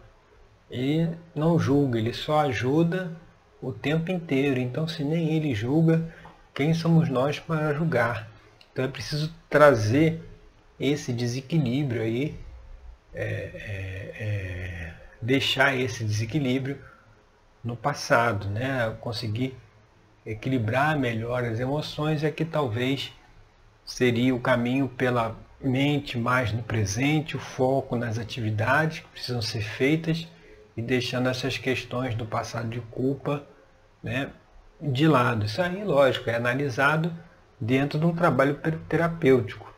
ele 0.69 1.17
não 1.33 1.57
julga, 1.57 1.98
ele 1.98 2.13
só 2.13 2.41
ajuda 2.41 3.12
o 3.63 3.72
tempo 3.72 4.12
inteiro. 4.12 4.60
Então, 4.60 4.88
se 4.88 5.03
nem 5.03 5.36
ele 5.36 5.55
julga, 5.55 6.13
quem 6.53 6.74
somos 6.74 7.10
nós 7.10 7.39
para 7.39 7.74
julgar? 7.74 8.29
Então 8.72 8.84
é 8.84 8.88
preciso 8.88 9.34
trazer 9.50 10.22
esse 10.79 11.13
desequilíbrio 11.13 12.01
aí, 12.01 12.36
é, 13.13 13.24
é, 13.24 14.24
é, 14.24 14.93
deixar 15.22 15.75
esse 15.75 16.03
desequilíbrio 16.03 16.77
no 17.63 17.75
passado, 17.75 18.50
né? 18.50 18.93
conseguir 19.00 19.55
equilibrar 20.25 20.98
melhor 20.98 21.43
as 21.43 21.60
emoções 21.60 22.24
é 22.24 22.32
que 22.32 22.43
talvez 22.43 23.13
seria 23.86 24.34
o 24.34 24.39
caminho 24.39 24.88
pela 24.89 25.36
mente 25.62 26.17
mais 26.17 26.51
no 26.51 26.63
presente, 26.63 27.38
o 27.38 27.39
foco 27.39 27.96
nas 27.96 28.17
atividades 28.17 29.00
que 29.00 29.08
precisam 29.08 29.41
ser 29.41 29.62
feitas 29.62 30.27
e 30.75 30.82
deixando 30.82 31.29
essas 31.29 31.58
questões 31.58 32.15
do 32.15 32.25
passado 32.25 32.67
de 32.67 32.82
culpa 32.82 33.46
né, 34.03 34.29
de 34.81 35.07
lado. 35.07 35.45
Isso 35.45 35.62
aí, 35.62 35.83
lógico, 35.83 36.29
é 36.29 36.36
analisado 36.36 37.13
dentro 37.60 37.98
de 37.98 38.05
um 38.05 38.13
trabalho 38.13 38.60
terapêutico. 38.89 39.74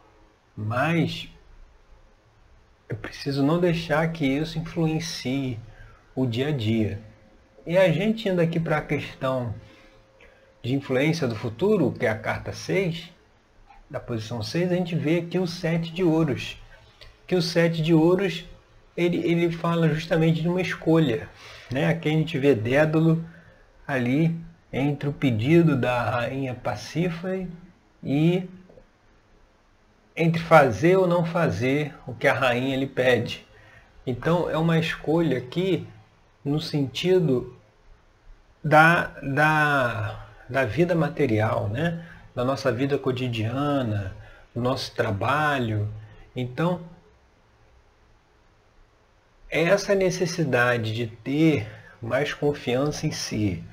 Mas 0.58 1.30
eu 2.90 2.96
preciso 2.96 3.44
não 3.44 3.60
deixar 3.60 4.08
que 4.12 4.26
isso 4.26 4.58
influencie 4.58 5.60
o 6.16 6.26
dia 6.26 6.48
a 6.48 6.52
dia. 6.52 7.00
E 7.66 7.78
a 7.78 7.92
gente 7.92 8.28
indo 8.28 8.42
aqui 8.42 8.60
para 8.60 8.78
a 8.78 8.82
questão 8.82 9.54
de 10.64 10.74
influência 10.74 11.28
do 11.28 11.36
futuro, 11.36 11.92
que 11.92 12.06
é 12.06 12.10
a 12.10 12.18
carta 12.18 12.52
6, 12.52 13.12
da 13.90 14.00
posição 14.00 14.42
6, 14.42 14.72
a 14.72 14.76
gente 14.76 14.96
vê 14.96 15.20
aqui 15.20 15.38
o 15.38 15.48
7 15.48 15.92
de 15.92 16.04
ouros. 16.04 16.58
Que 17.28 17.36
o 17.36 17.42
7 17.42 17.82
de 17.82 17.94
ouros, 17.94 18.46
ele, 18.96 19.18
ele 19.18 19.52
fala 19.52 19.90
justamente 19.90 20.42
de 20.42 20.48
uma 20.48 20.62
escolha. 20.62 21.30
Né? 21.72 21.88
Aqui 21.88 22.10
a 22.10 22.12
gente 22.12 22.38
vê 22.38 22.56
Dédalo 22.56 23.24
ali 23.88 24.36
entre 24.72 25.08
o 25.08 25.14
pedido 25.14 25.76
da 25.76 26.10
rainha 26.10 26.54
Pacífae 26.54 27.48
e 28.04 28.48
entre 30.16 30.42
fazer 30.42 30.96
ou 30.96 31.08
não 31.08 31.26
fazer 31.26 31.94
o 32.08 32.14
que 32.14 32.28
a 32.28 32.34
rainha 32.34 32.78
lhe 32.78 32.88
pede. 32.88 33.46
Então 34.06 34.50
é 34.50 34.58
uma 34.58 34.78
escolha 34.78 35.38
aqui 35.38 35.88
no 36.44 36.60
sentido 36.60 37.56
da, 38.64 39.08
da, 39.22 40.26
da 40.50 40.66
vida 40.66 40.96
material, 40.96 41.68
né? 41.70 42.06
da 42.36 42.44
nossa 42.44 42.72
vida 42.72 42.98
cotidiana, 42.98 44.16
do 44.54 44.62
nosso 44.62 44.94
trabalho. 44.94 45.88
Então, 46.36 46.82
é 49.50 49.64
essa 49.64 49.96
necessidade 49.96 50.94
de 50.94 51.08
ter 51.08 51.68
mais 52.02 52.34
confiança 52.34 53.08
em 53.08 53.12
si, 53.12 53.64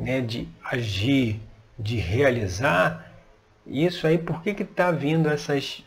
né? 0.00 0.20
de 0.20 0.48
agir, 0.64 1.40
de 1.78 1.96
realizar, 1.96 3.12
isso 3.66 4.06
aí, 4.06 4.18
por 4.18 4.42
que 4.42 4.50
está 4.50 4.90
vindo 4.90 5.28
essas, 5.28 5.84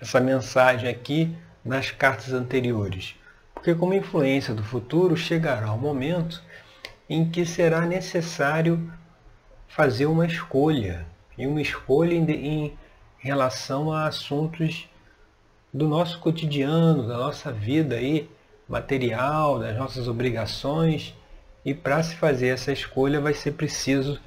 essa 0.00 0.20
mensagem 0.20 0.88
aqui 0.88 1.36
nas 1.64 1.90
cartas 1.90 2.32
anteriores? 2.32 3.14
Porque 3.52 3.74
como 3.74 3.92
influência 3.92 4.54
do 4.54 4.62
futuro 4.62 5.16
chegará 5.16 5.70
o 5.72 5.74
um 5.74 5.78
momento 5.78 6.42
em 7.08 7.28
que 7.28 7.44
será 7.44 7.82
necessário 7.82 8.90
fazer 9.68 10.06
uma 10.06 10.24
escolha, 10.24 11.04
e 11.36 11.46
uma 11.46 11.60
escolha 11.60 12.14
em, 12.14 12.30
em 12.30 12.78
relação 13.18 13.92
a 13.92 14.06
assuntos 14.06 14.88
do 15.72 15.88
nosso 15.88 16.18
cotidiano, 16.20 17.06
da 17.06 17.18
nossa 17.18 17.52
vida 17.52 17.96
aí, 17.96 18.30
material, 18.68 19.58
das 19.58 19.76
nossas 19.76 20.08
obrigações. 20.08 21.14
E 21.64 21.74
para 21.74 22.02
se 22.02 22.16
fazer 22.16 22.48
essa 22.48 22.72
escolha 22.72 23.20
vai 23.20 23.34
ser 23.34 23.52
preciso 23.52 24.20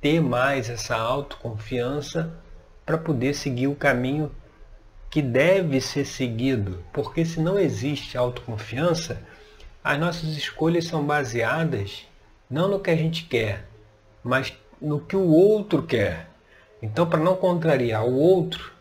ter 0.00 0.20
mais 0.20 0.68
essa 0.68 0.96
autoconfiança 0.96 2.32
para 2.84 2.98
poder 2.98 3.34
seguir 3.34 3.66
o 3.68 3.74
caminho 3.74 4.30
que 5.10 5.22
deve 5.22 5.80
ser 5.80 6.04
seguido. 6.04 6.82
Porque 6.92 7.24
se 7.24 7.40
não 7.40 7.58
existe 7.58 8.18
autoconfiança, 8.18 9.22
as 9.82 9.98
nossas 9.98 10.36
escolhas 10.36 10.86
são 10.86 11.04
baseadas 11.04 12.06
não 12.50 12.68
no 12.68 12.80
que 12.80 12.90
a 12.90 12.96
gente 12.96 13.24
quer, 13.24 13.64
mas 14.22 14.52
no 14.80 15.00
que 15.00 15.16
o 15.16 15.28
outro 15.28 15.82
quer. 15.82 16.28
Então, 16.82 17.06
para 17.06 17.18
não 17.18 17.36
contrariar 17.36 18.04
o 18.04 18.14
outro, 18.14 18.72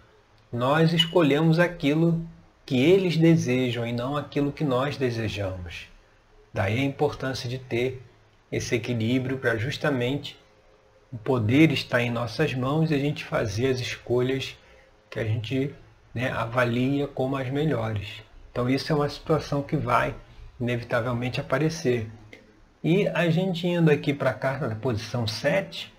nós 0.52 0.94
escolhemos 0.94 1.60
aquilo 1.60 2.22
que 2.66 2.84
eles 2.84 3.18
desejam 3.18 3.86
e 3.86 3.94
não 3.94 4.18
aquilo 4.18 4.52
que 4.52 4.64
nós 4.64 4.98
desejamos. 4.98 5.88
Daí 6.56 6.80
a 6.80 6.84
importância 6.86 7.50
de 7.50 7.60
ter 7.60 8.02
esse 8.50 8.76
equilíbrio 8.76 9.38
para 9.38 9.58
justamente 9.58 10.40
o 11.12 11.18
poder 11.18 11.70
está 11.70 12.02
em 12.02 12.10
nossas 12.10 12.54
mãos 12.54 12.90
e 12.90 12.96
a 12.96 12.98
gente 12.98 13.26
fazer 13.26 13.68
as 13.68 13.82
escolhas 13.82 14.58
que 15.10 15.20
a 15.20 15.26
gente 15.26 15.76
né, 16.14 16.32
avalia 16.32 17.10
como 17.10 17.36
as 17.36 17.50
melhores. 17.50 18.24
Então 18.54 18.70
isso 18.70 18.90
é 18.90 18.96
uma 18.96 19.10
situação 19.10 19.62
que 19.62 19.76
vai 19.76 20.16
inevitavelmente 20.58 21.42
aparecer. 21.42 22.10
E 22.82 23.06
a 23.10 23.30
gente 23.30 23.68
indo 23.68 23.92
aqui 23.92 24.14
para 24.14 24.30
a 24.30 24.34
carta 24.34 24.70
da 24.70 24.76
posição 24.76 25.28
7, 25.28 25.94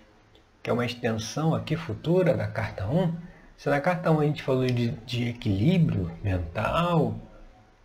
que 0.63 0.71
é 0.71 0.73
uma 0.73 0.87
extensão 0.87 1.53
aqui 1.53 1.75
futura 1.75 2.35
da 2.35 2.47
carta 2.47 2.87
1, 2.87 3.15
se 3.57 3.69
na 3.69 3.79
carta 3.79 4.09
1 4.09 4.19
a 4.21 4.25
gente 4.25 4.41
falou 4.41 4.65
de, 4.65 4.89
de 5.05 5.29
equilíbrio 5.29 6.11
mental, 6.23 7.13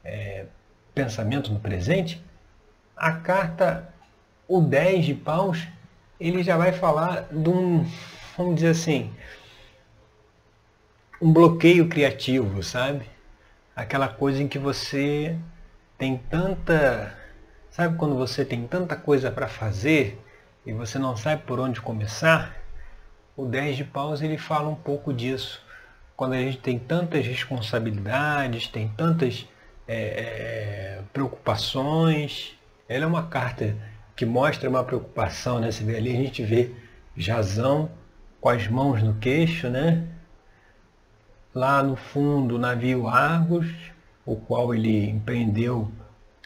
é, 0.02 0.46
pensamento 0.94 1.52
no 1.52 1.60
presente, 1.60 2.22
a 2.96 3.12
carta 3.12 3.92
o 4.48 4.60
10 4.60 5.04
de 5.04 5.14
paus 5.14 5.66
ele 6.20 6.42
já 6.42 6.56
vai 6.56 6.72
falar 6.72 7.28
de 7.32 7.48
um, 7.48 7.84
vamos 8.36 8.54
dizer 8.56 8.68
assim, 8.68 9.12
um 11.20 11.32
bloqueio 11.32 11.88
criativo, 11.88 12.62
sabe? 12.62 13.04
Aquela 13.74 14.08
coisa 14.08 14.42
em 14.42 14.48
que 14.48 14.58
você 14.58 15.36
tem 15.96 16.16
tanta. 16.16 17.16
Sabe 17.70 17.96
quando 17.96 18.14
você 18.14 18.44
tem 18.44 18.66
tanta 18.66 18.96
coisa 18.96 19.30
para 19.30 19.48
fazer 19.48 20.20
e 20.66 20.72
você 20.72 20.98
não 20.98 21.16
sabe 21.16 21.42
por 21.42 21.58
onde 21.58 21.80
começar? 21.80 22.56
O 23.36 23.46
10 23.46 23.76
de 23.78 23.84
paus 23.84 24.20
ele 24.20 24.36
fala 24.36 24.68
um 24.68 24.74
pouco 24.74 25.12
disso. 25.12 25.64
Quando 26.16 26.34
a 26.34 26.38
gente 26.38 26.58
tem 26.58 26.78
tantas 26.78 27.26
responsabilidades, 27.26 28.68
tem 28.68 28.88
tantas 28.88 29.48
é, 29.88 31.00
preocupações. 31.12 32.56
Ela 32.92 33.04
é 33.04 33.06
uma 33.06 33.24
carta 33.24 33.76
que 34.14 34.26
mostra 34.26 34.68
uma 34.68 34.84
preocupação, 34.84 35.58
né? 35.58 35.70
Você 35.70 35.82
vê 35.82 35.96
ali, 35.96 36.10
a 36.10 36.20
gente 36.20 36.42
vê 36.42 36.70
Jazão 37.16 37.90
com 38.40 38.48
as 38.48 38.68
mãos 38.68 39.02
no 39.02 39.14
queixo, 39.14 39.68
né? 39.68 40.06
Lá 41.54 41.82
no 41.82 41.96
fundo, 41.96 42.56
o 42.56 42.58
navio 42.58 43.08
Argos, 43.08 43.66
o 44.26 44.36
qual 44.36 44.74
ele 44.74 45.08
empreendeu 45.08 45.90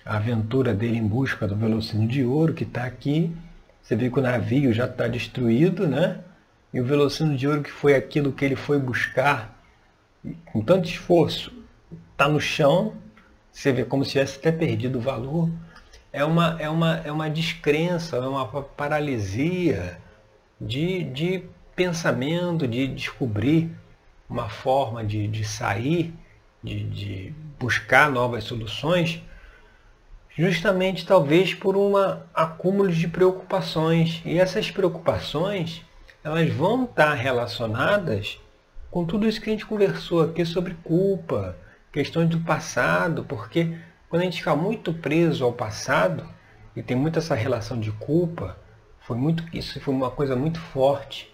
a 0.05 0.17
aventura 0.17 0.73
dele 0.73 0.99
em 0.99 1.07
busca 1.07 1.49
do 1.49 1.57
Velocino 1.57 2.07
de 2.07 2.25
Ouro, 2.25 2.55
que 2.55 2.65
está 2.65 2.85
aqui. 2.85 3.35
Você 3.83 3.97
vê 3.97 4.09
que 4.09 4.19
o 4.19 4.23
navio 4.23 4.73
já 4.73 4.87
está 4.87 5.09
destruído, 5.09 5.87
né? 5.87 6.21
E 6.73 6.81
o 6.81 6.85
Velocino 6.85 7.37
de 7.37 7.49
Ouro, 7.49 7.63
que 7.63 7.71
foi 7.71 7.95
aquilo 7.95 8.33
que 8.33 8.45
ele 8.45 8.57
foi 8.57 8.79
buscar 8.79 9.61
com 10.53 10.61
tanto 10.61 10.89
esforço, 10.89 11.53
está 12.13 12.29
no 12.29 12.41
chão. 12.41 12.95
Você 13.51 13.73
vê 13.73 13.85
como 13.85 14.05
se 14.05 14.13
tivesse 14.13 14.39
até 14.39 14.53
perdido 14.53 14.99
o 14.99 15.01
valor. 15.01 15.51
É 16.17 16.25
uma, 16.25 16.57
é 16.59 16.71
uma, 16.71 16.97
é 17.05 17.13
uma 17.13 17.29
descrença, 17.29 18.17
é 18.17 18.21
uma 18.21 18.47
paralisia 18.63 19.99
de, 20.59 21.05
de 21.05 21.43
pensamento, 21.75 22.67
de 22.67 22.87
descobrir 22.89 23.71
uma 24.27 24.49
forma 24.49 25.05
de, 25.05 25.29
de 25.29 25.45
sair, 25.45 26.15
de, 26.65 26.85
de 26.85 27.35
buscar 27.61 28.11
novas 28.11 28.45
soluções 28.45 29.23
justamente 30.39 31.05
talvez 31.05 31.53
por 31.53 31.77
um 31.77 31.93
acúmulo 32.35 32.91
de 32.91 33.09
preocupações. 33.09 34.23
E 34.25 34.39
essas 34.39 34.71
preocupações, 34.71 35.85
elas 36.25 36.49
vão 36.51 36.85
estar 36.85 37.13
relacionadas 37.13 38.39
com 38.91 39.05
tudo 39.05 39.29
isso 39.29 39.39
que 39.39 39.51
a 39.51 39.53
gente 39.53 39.67
conversou 39.67 40.23
aqui 40.23 40.47
sobre 40.47 40.73
culpa, 40.83 41.55
questões 41.93 42.31
do 42.31 42.41
passado, 42.41 43.23
porque 43.29 43.77
quando 44.17 44.23
a 44.23 44.25
gente 44.31 44.39
fica 44.39 44.57
muito 44.57 44.95
preso 44.95 45.45
ao 45.45 45.53
passado, 45.53 46.27
e 46.75 46.83
tem 46.83 46.97
muito 46.97 47.19
essa 47.19 47.35
relação 47.35 47.79
de 47.79 47.93
culpa, 47.93 48.59
foi 48.99 49.15
muito 49.15 49.45
isso 49.55 49.79
foi 49.79 49.93
uma 49.93 50.11
coisa 50.11 50.35
muito 50.35 50.59
forte, 50.59 51.31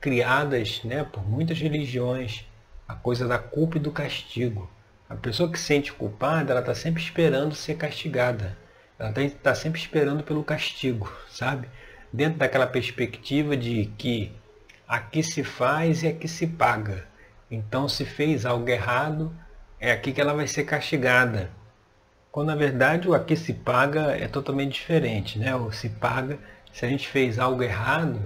criadas 0.00 0.82
né, 0.82 1.04
por 1.04 1.28
muitas 1.28 1.60
religiões, 1.60 2.46
a 2.88 2.94
coisa 2.94 3.28
da 3.28 3.38
culpa 3.38 3.76
e 3.76 3.80
do 3.80 3.92
castigo. 3.92 4.66
A 5.10 5.14
pessoa 5.14 5.52
que 5.52 5.58
se 5.58 5.66
sente 5.66 5.92
culpada, 5.92 6.52
ela 6.52 6.60
está 6.60 6.74
sempre 6.74 7.02
esperando 7.02 7.54
ser 7.54 7.74
castigada. 7.74 8.56
Ela 8.98 9.12
está 9.22 9.54
sempre 9.54 9.78
esperando 9.78 10.24
pelo 10.24 10.42
castigo, 10.42 11.12
sabe? 11.28 11.68
Dentro 12.10 12.38
daquela 12.38 12.66
perspectiva 12.66 13.54
de 13.54 13.92
que 13.98 14.32
aqui 14.88 15.22
se 15.22 15.44
faz 15.44 16.02
e 16.02 16.08
aqui 16.08 16.26
se 16.26 16.46
paga. 16.46 17.06
Então, 17.50 17.86
se 17.86 18.06
fez 18.06 18.46
algo 18.46 18.66
errado, 18.70 19.36
é 19.78 19.92
aqui 19.92 20.14
que 20.14 20.20
ela 20.20 20.32
vai 20.32 20.46
ser 20.46 20.64
castigada. 20.64 21.50
Quando 22.36 22.48
na 22.48 22.54
verdade 22.54 23.08
o 23.08 23.14
aqui 23.14 23.34
se 23.34 23.54
paga 23.54 24.14
é 24.14 24.28
totalmente 24.28 24.74
diferente, 24.74 25.38
né? 25.38 25.56
O 25.56 25.72
se 25.72 25.88
paga, 25.88 26.38
se 26.70 26.84
a 26.84 26.88
gente 26.90 27.08
fez 27.08 27.38
algo 27.38 27.62
errado, 27.62 28.20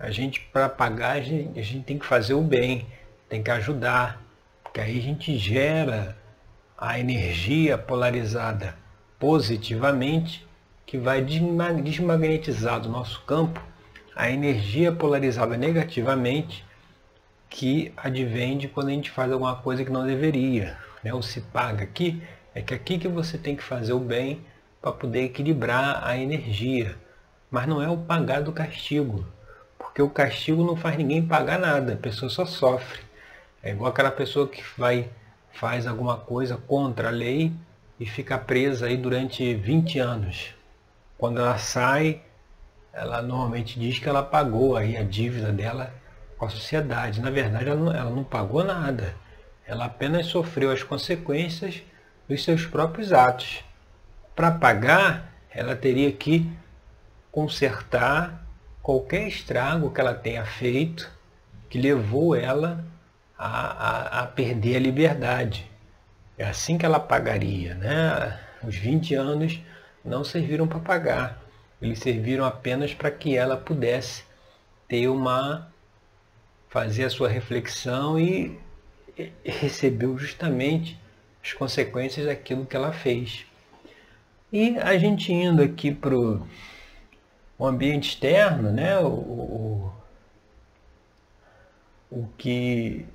a 0.00 0.10
gente 0.10 0.40
para 0.52 0.68
pagar 0.68 1.12
a 1.12 1.20
gente, 1.20 1.56
a 1.56 1.62
gente 1.62 1.84
tem 1.84 1.96
que 1.96 2.04
fazer 2.04 2.34
o 2.34 2.42
bem, 2.42 2.88
tem 3.28 3.44
que 3.44 3.50
ajudar, 3.52 4.20
que 4.74 4.80
aí 4.80 4.98
a 4.98 5.00
gente 5.00 5.38
gera 5.38 6.16
a 6.76 6.98
energia 6.98 7.78
polarizada 7.78 8.74
positivamente, 9.16 10.44
que 10.84 10.98
vai 10.98 11.22
desmagnetizar 11.22 12.80
do 12.80 12.88
nosso 12.88 13.22
campo 13.22 13.64
a 14.16 14.28
energia 14.28 14.90
polarizada 14.90 15.56
negativamente, 15.56 16.64
que 17.48 17.92
advém 17.96 18.58
de 18.58 18.66
quando 18.66 18.88
a 18.88 18.92
gente 18.92 19.12
faz 19.12 19.30
alguma 19.30 19.54
coisa 19.54 19.84
que 19.84 19.90
não 19.92 20.04
deveria. 20.04 20.76
Né? 21.04 21.14
O 21.14 21.22
se 21.22 21.40
paga 21.40 21.84
aqui 21.84 22.20
é 22.56 22.62
que 22.62 22.72
aqui 22.72 22.98
que 22.98 23.06
você 23.06 23.36
tem 23.36 23.54
que 23.54 23.62
fazer 23.62 23.92
o 23.92 24.00
bem 24.00 24.40
para 24.80 24.90
poder 24.90 25.24
equilibrar 25.24 26.02
a 26.02 26.16
energia. 26.16 26.96
Mas 27.50 27.66
não 27.66 27.82
é 27.82 27.90
o 27.90 27.98
pagar 27.98 28.40
do 28.40 28.50
castigo, 28.50 29.26
porque 29.78 30.00
o 30.00 30.08
castigo 30.08 30.64
não 30.64 30.74
faz 30.74 30.96
ninguém 30.96 31.22
pagar 31.22 31.58
nada, 31.58 31.92
a 31.92 31.96
pessoa 31.98 32.30
só 32.30 32.46
sofre. 32.46 33.02
É 33.62 33.72
igual 33.72 33.90
aquela 33.90 34.10
pessoa 34.10 34.48
que 34.48 34.64
vai 34.78 35.10
faz 35.52 35.86
alguma 35.86 36.16
coisa 36.16 36.56
contra 36.56 37.08
a 37.08 37.10
lei 37.10 37.52
e 38.00 38.06
fica 38.06 38.38
presa 38.38 38.86
aí 38.86 38.96
durante 38.96 39.54
20 39.54 39.98
anos. 39.98 40.54
Quando 41.18 41.40
ela 41.40 41.58
sai, 41.58 42.22
ela 42.90 43.20
normalmente 43.20 43.78
diz 43.78 43.98
que 43.98 44.08
ela 44.08 44.22
pagou 44.22 44.78
aí 44.78 44.96
a 44.96 45.02
dívida 45.02 45.52
dela 45.52 45.92
com 46.38 46.46
a 46.46 46.48
sociedade. 46.48 47.20
Na 47.20 47.30
verdade, 47.30 47.68
ela 47.68 47.76
não, 47.78 47.92
ela 47.92 48.10
não 48.10 48.24
pagou 48.24 48.64
nada. 48.64 49.14
Ela 49.66 49.84
apenas 49.84 50.24
sofreu 50.24 50.70
as 50.70 50.82
consequências 50.82 51.82
dos 52.28 52.44
seus 52.44 52.66
próprios 52.66 53.12
atos. 53.12 53.64
Para 54.34 54.50
pagar, 54.50 55.32
ela 55.50 55.74
teria 55.74 56.12
que 56.12 56.50
consertar 57.30 58.46
qualquer 58.82 59.26
estrago 59.26 59.90
que 59.90 60.00
ela 60.00 60.14
tenha 60.14 60.44
feito 60.44 61.10
que 61.68 61.78
levou 61.78 62.34
ela 62.34 62.84
a, 63.36 63.48
a, 63.48 64.22
a 64.22 64.26
perder 64.26 64.76
a 64.76 64.80
liberdade. 64.80 65.70
É 66.38 66.44
assim 66.44 66.78
que 66.78 66.86
ela 66.86 67.00
pagaria. 67.00 67.74
Né? 67.74 68.38
Os 68.62 68.76
20 68.76 69.14
anos 69.14 69.60
não 70.04 70.24
serviram 70.24 70.66
para 70.66 70.78
pagar. 70.78 71.42
Eles 71.80 71.98
serviram 71.98 72.44
apenas 72.44 72.94
para 72.94 73.10
que 73.10 73.36
ela 73.36 73.56
pudesse 73.56 74.24
ter 74.88 75.08
uma 75.08 75.70
fazer 76.68 77.04
a 77.04 77.10
sua 77.10 77.28
reflexão 77.28 78.18
e 78.18 78.58
recebeu 79.44 80.16
justamente 80.18 80.98
as 81.46 81.52
consequências 81.52 82.26
daquilo 82.26 82.66
que 82.66 82.74
ela 82.74 82.92
fez. 82.92 83.46
E 84.52 84.76
a 84.78 84.98
gente 84.98 85.32
indo 85.32 85.62
aqui 85.62 85.94
para 85.94 86.14
o 86.16 86.44
ambiente 87.60 88.08
externo, 88.08 88.72
né? 88.72 88.98
o, 88.98 89.06
o, 89.06 89.92
o 92.10 92.28
que 92.36 93.06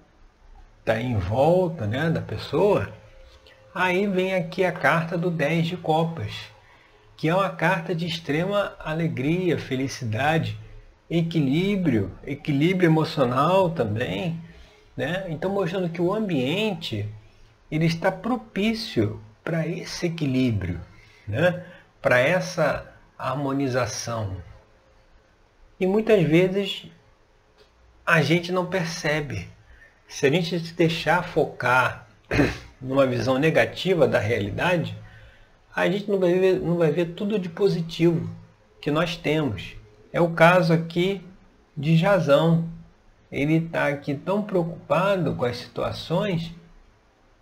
está 0.80 1.00
em 1.00 1.18
volta 1.18 1.86
né, 1.86 2.10
da 2.10 2.22
pessoa, 2.22 2.90
aí 3.76 4.08
vem 4.08 4.34
aqui 4.34 4.64
a 4.64 4.72
carta 4.72 5.18
do 5.18 5.30
10 5.30 5.68
de 5.68 5.78
copas, 5.78 6.34
que 7.18 7.28
é 7.28 7.36
uma 7.36 7.50
carta 7.50 7.94
de 7.94 8.06
extrema 8.06 8.76
alegria, 8.80 9.58
felicidade, 9.60 10.58
equilíbrio, 11.10 12.12
equilíbrio 12.26 12.88
emocional 12.88 13.70
também, 13.70 14.40
né? 14.96 15.26
Então 15.28 15.52
mostrando 15.52 15.90
que 15.90 16.02
o 16.02 16.14
ambiente 16.14 17.08
ele 17.72 17.86
está 17.86 18.12
propício 18.12 19.22
para 19.44 19.66
esse 19.66 20.08
equilíbrio, 20.08 20.82
né? 21.28 21.66
Para 22.02 22.20
essa 22.20 22.86
harmonização. 23.18 24.36
E 25.80 25.88
muitas 25.88 26.22
vezes 26.24 26.86
a 28.06 28.22
gente 28.22 28.52
não 28.52 28.66
percebe 28.66 29.48
se 30.08 30.28
a 30.28 30.30
gente 30.30 30.60
se 30.60 30.74
deixar 30.74 31.24
focar 31.24 32.08
numa 32.82 33.08
visão 33.08 33.40
negativa 33.40 34.08
da 34.08 34.20
realidade, 34.20 34.98
a 35.74 35.90
gente 35.90 36.10
não 36.10 36.20
vai 36.20 36.34
ver, 36.34 36.60
não 36.60 36.78
vai 36.78 36.92
ver 36.92 37.14
tudo 37.14 37.40
de 37.40 37.48
positivo 37.48 38.30
que 38.82 38.92
nós 38.92 39.16
temos. 39.16 39.76
É 40.12 40.20
o 40.20 40.32
caso 40.32 40.74
aqui 40.74 41.26
de 41.78 41.96
Jazão. 41.96 42.68
Ele 43.32 43.66
está 43.66 43.88
aqui 43.88 44.14
tão 44.14 44.42
preocupado 44.42 45.34
com 45.36 45.46
as 45.46 45.56
situações 45.56 46.54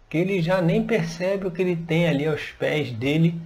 que 0.09 0.17
ele 0.17 0.41
já 0.41 0.61
nem 0.61 0.83
percebe 0.83 1.45
o 1.45 1.51
que 1.51 1.61
ele 1.61 1.75
tem 1.75 2.07
ali 2.07 2.25
aos 2.25 2.51
pés 2.51 2.91
dele, 2.91 3.39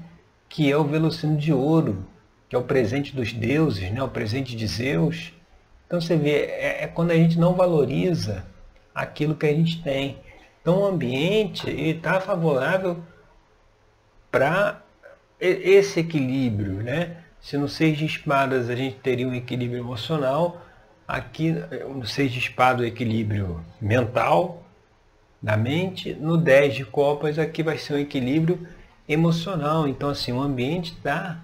que 0.48 0.72
é 0.72 0.78
o 0.78 0.86
velocino 0.86 1.36
de 1.36 1.52
ouro, 1.52 2.06
que 2.48 2.56
é 2.56 2.60
o 2.60 2.64
presente 2.64 3.14
dos 3.14 3.34
deuses, 3.34 3.92
né? 3.92 4.02
o 4.02 4.08
presente 4.08 4.56
de 4.56 4.66
Zeus. 4.66 5.34
Então 5.86 6.00
você 6.00 6.16
vê, 6.16 6.46
é, 6.46 6.84
é 6.84 6.88
quando 6.88 7.12
a 7.12 7.16
gente 7.16 7.38
não 7.38 7.54
valoriza 7.54 8.46
aquilo 8.96 9.36
que 9.36 9.46
a 9.46 9.54
gente 9.54 9.84
tem. 9.84 10.18
Então 10.62 10.80
o 10.80 10.86
ambiente 10.86 11.70
está 11.70 12.22
favorável 12.22 13.04
para 14.32 14.82
esse 15.40 16.00
equilíbrio. 16.00 16.82
Né? 16.82 17.18
Se 17.42 17.58
no 17.58 17.68
seis 17.68 17.98
de 17.98 18.06
espadas 18.06 18.70
a 18.70 18.76
gente 18.76 18.96
teria 18.98 19.28
um 19.28 19.36
equilíbrio 19.36 19.80
emocional, 19.80 20.62
aqui 21.06 21.52
no 21.52 22.08
seis 22.08 22.32
de 22.32 22.40
espadas 22.40 22.82
o 22.82 22.88
equilíbrio 22.88 23.60
mental 23.82 24.63
da 25.44 25.58
mente, 25.58 26.14
no 26.14 26.38
10 26.38 26.76
de 26.76 26.86
copas 26.86 27.38
aqui 27.38 27.62
vai 27.62 27.78
ser 27.78 27.96
um 27.96 28.00
equilíbrio 28.00 28.66
emocional. 29.08 29.86
Então 29.86 30.10
assim, 30.10 30.32
o 30.32 30.42
ambiente 30.42 30.94
está 30.94 31.44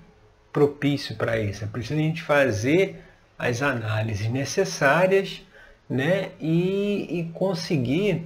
propício 0.53 1.17
para 1.17 1.37
isso. 1.37 1.65
É 1.65 1.67
preciso 1.67 1.99
a 1.99 2.03
gente 2.03 2.23
fazer 2.23 3.03
as 3.37 3.61
análises 3.61 4.29
necessárias 4.29 5.41
né? 5.89 6.31
e, 6.39 7.19
e 7.19 7.31
conseguir 7.33 8.25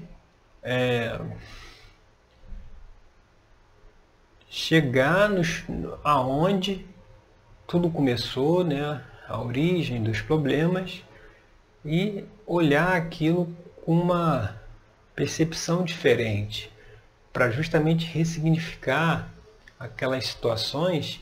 é, 0.62 1.20
chegar 4.48 5.28
nos, 5.28 5.64
aonde 6.04 6.86
tudo 7.66 7.90
começou, 7.90 8.64
né? 8.64 9.02
a 9.28 9.42
origem 9.42 10.04
dos 10.04 10.22
problemas, 10.22 11.04
e 11.84 12.26
olhar 12.46 12.96
aquilo 12.96 13.56
com 13.84 14.00
uma 14.00 14.63
percepção 15.16 15.84
diferente, 15.84 16.72
para 17.32 17.50
justamente 17.50 18.06
ressignificar 18.06 19.30
aquelas 19.80 20.28
situações 20.28 21.22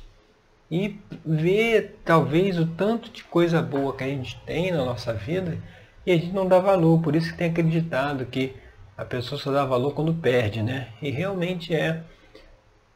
e 0.70 1.00
ver 1.26 2.00
talvez 2.06 2.58
o 2.58 2.66
tanto 2.66 3.10
de 3.10 3.24
coisa 3.24 3.62
boa 3.62 3.96
que 3.96 4.04
a 4.04 4.08
gente 4.08 4.40
tem 4.46 4.72
na 4.72 4.86
nossa 4.86 5.14
vida 5.14 5.58
e 6.06 6.12
a 6.12 6.16
gente 6.16 6.32
não 6.32 6.48
dá 6.48 6.60
valor, 6.60 7.02
por 7.02 7.16
isso 7.16 7.32
que 7.32 7.38
tem 7.38 7.50
acreditado 7.50 8.26
que 8.26 8.56
a 8.98 9.06
pessoa 9.06 9.40
só 9.40 9.52
dá 9.52 9.66
valor 9.66 9.94
quando 9.94 10.14
perde, 10.14 10.62
né? 10.62 10.90
E 11.02 11.10
realmente 11.10 11.74
é 11.76 12.04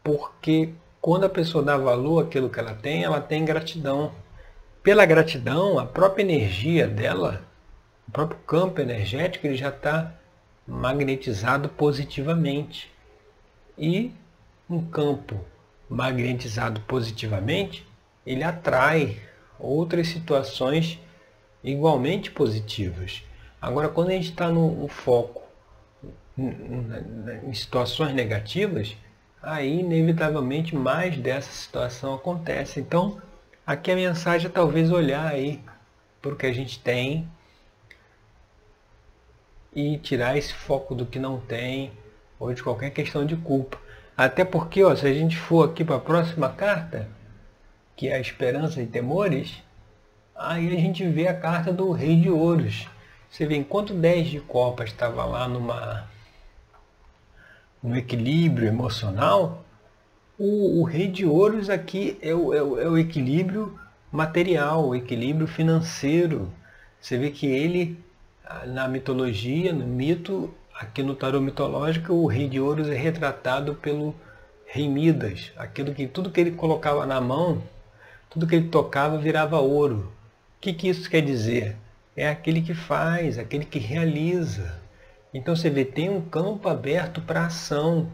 porque 0.04 0.74
quando 1.02 1.26
a 1.26 1.30
pessoa 1.30 1.64
dá 1.64 1.78
valor 1.78 2.24
àquilo 2.24 2.50
que 2.50 2.60
ela 2.60 2.74
tem, 2.74 3.04
ela 3.04 3.20
tem 3.20 3.44
gratidão. 3.44 4.12
Pela 4.82 5.06
gratidão, 5.06 5.78
a 5.80 5.86
própria 5.86 6.24
energia 6.24 6.88
dela, 6.88 7.44
o 8.08 8.12
próprio 8.12 8.40
campo 8.46 8.82
energético, 8.82 9.46
ele 9.48 9.56
já 9.56 9.70
está 9.70 10.14
magnetizado 10.68 11.70
positivamente. 11.70 12.92
E 13.78 14.12
um 14.70 14.82
campo 14.86 15.40
magnetizado 15.90 16.82
positivamente, 16.82 17.86
ele 18.26 18.44
atrai 18.44 19.20
outras 19.60 20.08
situações 20.08 21.00
igualmente 21.64 22.32
positivas. 22.32 23.24
Agora, 23.62 23.90
quando 23.90 24.10
a 24.10 24.14
gente 24.14 24.30
está 24.30 24.50
no, 24.50 24.88
foco 24.88 25.44
em 26.38 27.54
situações 27.54 28.14
negativas, 28.14 28.96
aí 29.42 29.80
inevitavelmente 29.80 30.76
mais 30.76 31.18
dessa 31.18 31.52
situação 31.52 32.14
acontece. 32.14 32.80
Então, 32.80 33.22
aqui 33.66 33.92
a 33.92 33.96
mensagem 33.96 34.48
é 34.48 34.52
talvez 34.52 34.92
olhar 34.92 35.28
aí 35.28 35.62
para 36.22 36.34
o 36.34 36.36
que 36.36 36.46
a 36.46 36.54
gente 36.54 36.80
tem 36.80 37.28
e 39.76 39.98
tirar 39.98 40.38
esse 40.38 40.54
foco 40.54 40.96
do 40.96 41.06
que 41.06 41.20
não 41.20 41.40
tem 41.40 41.92
ou 42.40 42.54
de 42.54 42.64
qualquer 42.64 42.92
questão 42.92 43.26
de 43.26 43.36
culpa. 43.36 43.78
Até 44.18 44.46
porque, 44.46 44.82
ó, 44.84 44.96
se 44.96 45.06
a 45.06 45.14
gente 45.14 45.38
for 45.38 45.70
aqui 45.70 45.84
para 45.84 45.98
a 45.98 46.00
próxima 46.00 46.50
carta, 46.50 47.10
que 47.96 48.08
é 48.08 48.16
a 48.16 48.20
esperança 48.20 48.82
e 48.82 48.88
temores, 48.88 49.62
aí 50.36 50.68
a 50.68 50.80
gente 50.80 51.06
vê 51.08 51.28
a 51.28 51.38
carta 51.38 51.74
do 51.74 51.92
rei 51.92 52.20
de 52.20 52.30
ouros. 52.30 52.88
Você 53.30 53.46
vê, 53.46 53.58
enquanto 53.58 53.94
10 53.94 54.28
de 54.28 54.40
copas 54.40 54.90
estava 54.90 55.26
lá 55.26 55.48
numa 55.48 56.08
no 57.84 57.96
equilíbrio 57.96 58.68
emocional, 58.68 59.64
o, 60.40 60.82
o, 60.82 60.84
rei 60.84 61.08
de 61.08 61.26
ouros 61.26 61.70
aqui 61.70 62.18
é 62.22 62.34
o, 62.34 62.54
é, 62.54 62.64
o, 62.64 62.80
é 62.80 62.90
o 62.90 62.98
equilíbrio 62.98 63.80
material, 64.12 64.88
o 64.88 64.96
equilíbrio 64.96 65.48
financeiro. 65.48 66.52
Você 67.00 67.18
vê 67.18 67.30
que 67.30 67.46
ele, 67.46 68.04
na 68.68 68.88
mitologia, 68.88 69.74
no 69.74 69.86
mito, 69.86 70.54
aqui 70.74 71.02
no 71.02 71.16
tarô 71.16 71.40
mitológico, 71.40 72.14
o 72.14 72.28
rei 72.28 72.48
de 72.48 72.60
ouros 72.60 72.90
é 72.90 72.96
retratado 72.96 73.76
pelo 73.76 74.14
rei 74.66 74.88
Midas. 74.90 75.52
Aquilo 75.56 75.94
que 75.94 76.08
tudo 76.08 76.30
que 76.30 76.42
ele 76.42 76.52
colocava 76.52 77.06
na 77.06 77.22
mão, 77.22 77.64
tudo 78.30 78.48
que 78.48 78.56
ele 78.56 78.70
tocava 78.70 79.18
virava 79.18 79.60
ouro. 79.60 80.12
O 80.58 80.62
que, 80.62 80.74
que 80.74 80.90
isso 80.90 81.10
quer 81.10 81.22
dizer? 81.22 81.76
É 82.16 82.30
aquele 82.30 82.62
que 82.62 82.74
faz, 82.74 83.38
aquele 83.38 83.66
que 83.66 83.80
realiza. 83.80 84.80
Então 85.34 85.56
você 85.56 85.70
vê, 85.70 85.84
tem 85.84 86.10
um 86.10 86.22
campo 86.22 86.68
aberto 86.70 87.22
para 87.22 87.46
ação, 87.46 88.12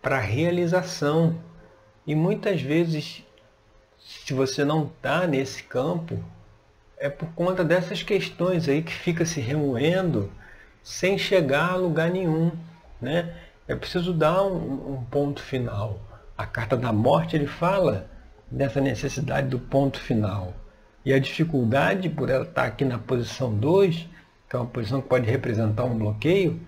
para 0.00 0.18
realização. 0.18 1.38
E 2.06 2.14
muitas 2.14 2.60
vezes, 2.60 3.22
se 3.98 4.32
você 4.32 4.64
não 4.64 4.86
está 4.86 5.26
nesse 5.26 5.62
campo, 5.62 6.22
é 7.02 7.10
por 7.10 7.28
conta 7.34 7.64
dessas 7.64 8.02
questões 8.02 8.68
aí 8.68 8.82
que 8.82 8.92
fica 8.92 9.26
se 9.26 9.40
remoendo 9.40 10.32
sem 10.82 11.18
chegar 11.18 11.72
a 11.72 11.76
lugar 11.76 12.10
nenhum. 12.10 12.52
Né? 13.00 13.34
É 13.66 13.74
preciso 13.74 14.12
dar 14.12 14.42
um, 14.44 14.94
um 14.94 15.04
ponto 15.10 15.42
final. 15.42 16.00
A 16.38 16.46
carta 16.46 16.76
da 16.76 16.92
morte 16.92 17.36
ele 17.36 17.46
fala 17.46 18.08
dessa 18.50 18.80
necessidade 18.80 19.48
do 19.48 19.58
ponto 19.58 20.00
final. 20.00 20.54
E 21.04 21.12
a 21.12 21.18
dificuldade 21.18 22.08
por 22.08 22.30
ela 22.30 22.44
estar 22.44 22.64
aqui 22.64 22.84
na 22.84 22.98
posição 22.98 23.52
2 23.52 24.08
que 24.52 24.56
é 24.56 24.58
uma 24.58 24.68
posição 24.68 25.00
que 25.00 25.08
pode 25.08 25.30
representar 25.30 25.84
um 25.84 25.96
bloqueio, 25.96 26.60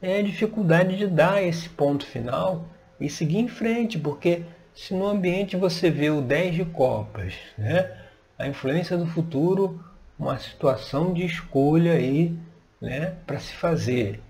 é 0.00 0.20
a 0.20 0.22
dificuldade 0.22 0.96
de 0.96 1.08
dar 1.08 1.42
esse 1.42 1.68
ponto 1.68 2.06
final 2.06 2.68
e 3.00 3.10
seguir 3.10 3.38
em 3.38 3.48
frente, 3.48 3.98
porque 3.98 4.42
se 4.72 4.94
no 4.94 5.04
ambiente 5.04 5.56
você 5.56 5.90
vê 5.90 6.10
o 6.10 6.20
10 6.20 6.54
de 6.54 6.64
copas, 6.64 7.34
né, 7.58 7.90
a 8.38 8.46
influência 8.46 8.96
do 8.96 9.06
futuro, 9.06 9.82
uma 10.18 10.38
situação 10.38 11.12
de 11.12 11.24
escolha 11.24 11.92
aí, 11.92 12.36
né, 12.80 13.14
para 13.26 13.38
se 13.38 13.54
fazer. 13.54 14.20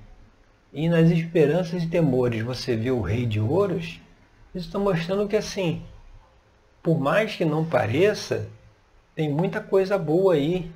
E 0.72 0.88
nas 0.88 1.10
esperanças 1.10 1.82
e 1.82 1.88
temores 1.88 2.42
você 2.42 2.76
vê 2.76 2.90
o 2.90 3.00
rei 3.00 3.26
de 3.26 3.40
ouros, 3.40 4.00
isso 4.54 4.66
está 4.66 4.78
mostrando 4.78 5.28
que 5.28 5.36
assim, 5.36 5.82
por 6.82 6.98
mais 6.98 7.34
que 7.34 7.44
não 7.44 7.64
pareça, 7.64 8.48
tem 9.14 9.30
muita 9.30 9.60
coisa 9.60 9.96
boa 9.96 10.34
aí 10.34 10.70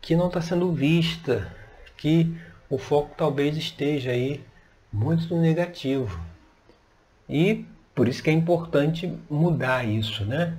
que 0.00 0.14
não 0.14 0.28
está 0.28 0.40
sendo 0.40 0.72
vista, 0.72 1.50
que 1.96 2.36
o 2.68 2.76
foco 2.76 3.14
talvez 3.16 3.56
esteja 3.56 4.10
aí 4.10 4.44
muito 4.92 5.34
no 5.34 5.40
negativo. 5.40 6.20
E 7.28 7.64
por 7.94 8.08
isso 8.08 8.22
que 8.22 8.30
é 8.30 8.32
importante 8.32 9.12
mudar 9.30 9.84
isso, 9.84 10.24
né? 10.24 10.56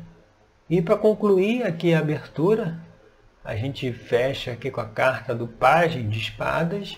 E 0.70 0.82
para 0.82 0.98
concluir 0.98 1.64
aqui 1.64 1.94
a 1.94 2.00
abertura, 2.00 2.80
a 3.44 3.56
gente 3.56 3.92
fecha 3.94 4.52
aqui 4.52 4.72
com 4.72 4.82
a 4.82 4.88
carta 4.88 5.36
do 5.36 5.48
Pajem 5.48 6.10
de 6.10 6.20
Espadas. 6.20 6.98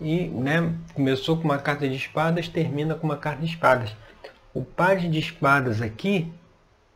E 0.00 0.28
né, 0.28 0.74
começou 0.94 1.36
com 1.36 1.44
uma 1.44 1.58
carta 1.58 1.88
de 1.88 1.94
espadas, 1.94 2.48
termina 2.48 2.94
com 2.94 3.06
uma 3.06 3.16
carta 3.16 3.40
de 3.42 3.52
espadas. 3.52 3.94
O 4.54 4.62
Pajem 4.62 5.10
de 5.10 5.18
Espadas 5.18 5.82
aqui, 5.82 6.32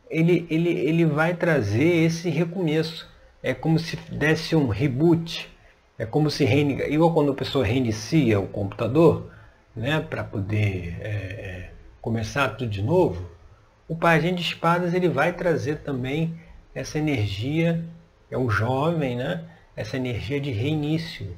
ele, 0.09 0.47
ele, 0.49 0.69
ele 0.69 1.05
vai 1.05 1.35
trazer 1.35 2.03
esse 2.03 2.29
recomeço 2.29 3.07
é 3.45 3.53
como 3.53 3.77
se 3.77 3.95
desse 4.11 4.55
um 4.55 4.67
reboot. 4.67 5.47
É 5.99 6.05
como 6.05 6.31
se 6.31 6.43
reinicia, 6.43 6.89
igual 6.89 7.13
quando 7.13 7.31
a 7.31 7.35
pessoa 7.35 7.63
reinicia 7.63 8.39
o 8.39 8.47
computador, 8.47 9.31
né, 9.75 10.01
para 10.01 10.23
poder 10.23 10.97
é, 10.99 11.07
é, 11.07 11.71
começar 12.01 12.49
tudo 12.49 12.69
de 12.69 12.81
novo. 12.81 13.34
O 13.87 13.95
pajem 13.95 14.33
de 14.33 14.41
espadas 14.41 14.93
ele 14.93 15.07
vai 15.07 15.33
trazer 15.33 15.79
também 15.79 16.39
essa 16.73 16.97
energia, 16.97 17.83
é 18.31 18.37
o 18.37 18.49
jovem, 18.49 19.15
né? 19.15 19.43
Essa 19.75 19.97
energia 19.97 20.39
de 20.39 20.51
reinício, 20.51 21.35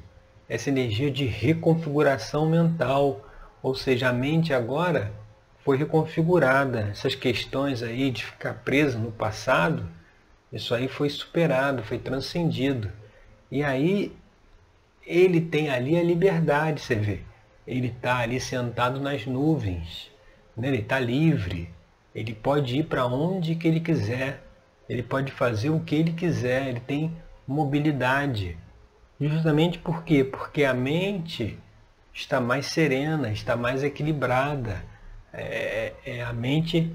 essa 0.48 0.70
energia 0.70 1.10
de 1.10 1.26
reconfiguração 1.26 2.48
mental, 2.48 3.26
ou 3.62 3.74
seja, 3.74 4.08
a 4.08 4.12
mente 4.12 4.54
agora 4.54 5.12
foi 5.64 5.76
reconfigurada. 5.76 6.88
Essas 6.90 7.14
questões 7.14 7.82
aí 7.82 8.10
de 8.10 8.24
ficar 8.24 8.54
presa 8.54 8.98
no 8.98 9.12
passado, 9.12 9.86
isso 10.52 10.74
aí 10.74 10.88
foi 10.88 11.10
superado, 11.10 11.82
foi 11.82 11.98
transcendido. 11.98 12.90
E 13.50 13.62
aí 13.62 14.16
ele 15.06 15.40
tem 15.40 15.68
ali 15.68 15.98
a 15.98 16.02
liberdade, 16.02 16.80
você 16.80 16.94
vê. 16.94 17.20
Ele 17.66 17.88
está 17.88 18.18
ali 18.18 18.40
sentado 18.40 18.98
nas 18.98 19.26
nuvens. 19.26 20.10
Né? 20.56 20.68
Ele 20.68 20.78
está 20.78 20.98
livre. 20.98 21.70
Ele 22.18 22.34
pode 22.34 22.78
ir 22.78 22.84
para 22.84 23.06
onde 23.06 23.54
que 23.54 23.68
ele 23.68 23.78
quiser. 23.78 24.42
Ele 24.88 25.02
pode 25.02 25.30
fazer 25.30 25.70
o 25.70 25.80
que 25.80 25.94
ele 25.94 26.12
quiser. 26.12 26.66
Ele 26.66 26.80
tem 26.80 27.16
mobilidade. 27.46 28.56
Justamente 29.20 29.78
por 29.78 30.02
quê? 30.02 30.24
Porque 30.24 30.64
a 30.64 30.74
mente 30.74 31.56
está 32.12 32.40
mais 32.40 32.66
serena, 32.66 33.30
está 33.30 33.56
mais 33.56 33.84
equilibrada. 33.84 34.82
É, 35.32 35.92
é, 36.04 36.16
é 36.16 36.24
a 36.24 36.32
mente 36.32 36.92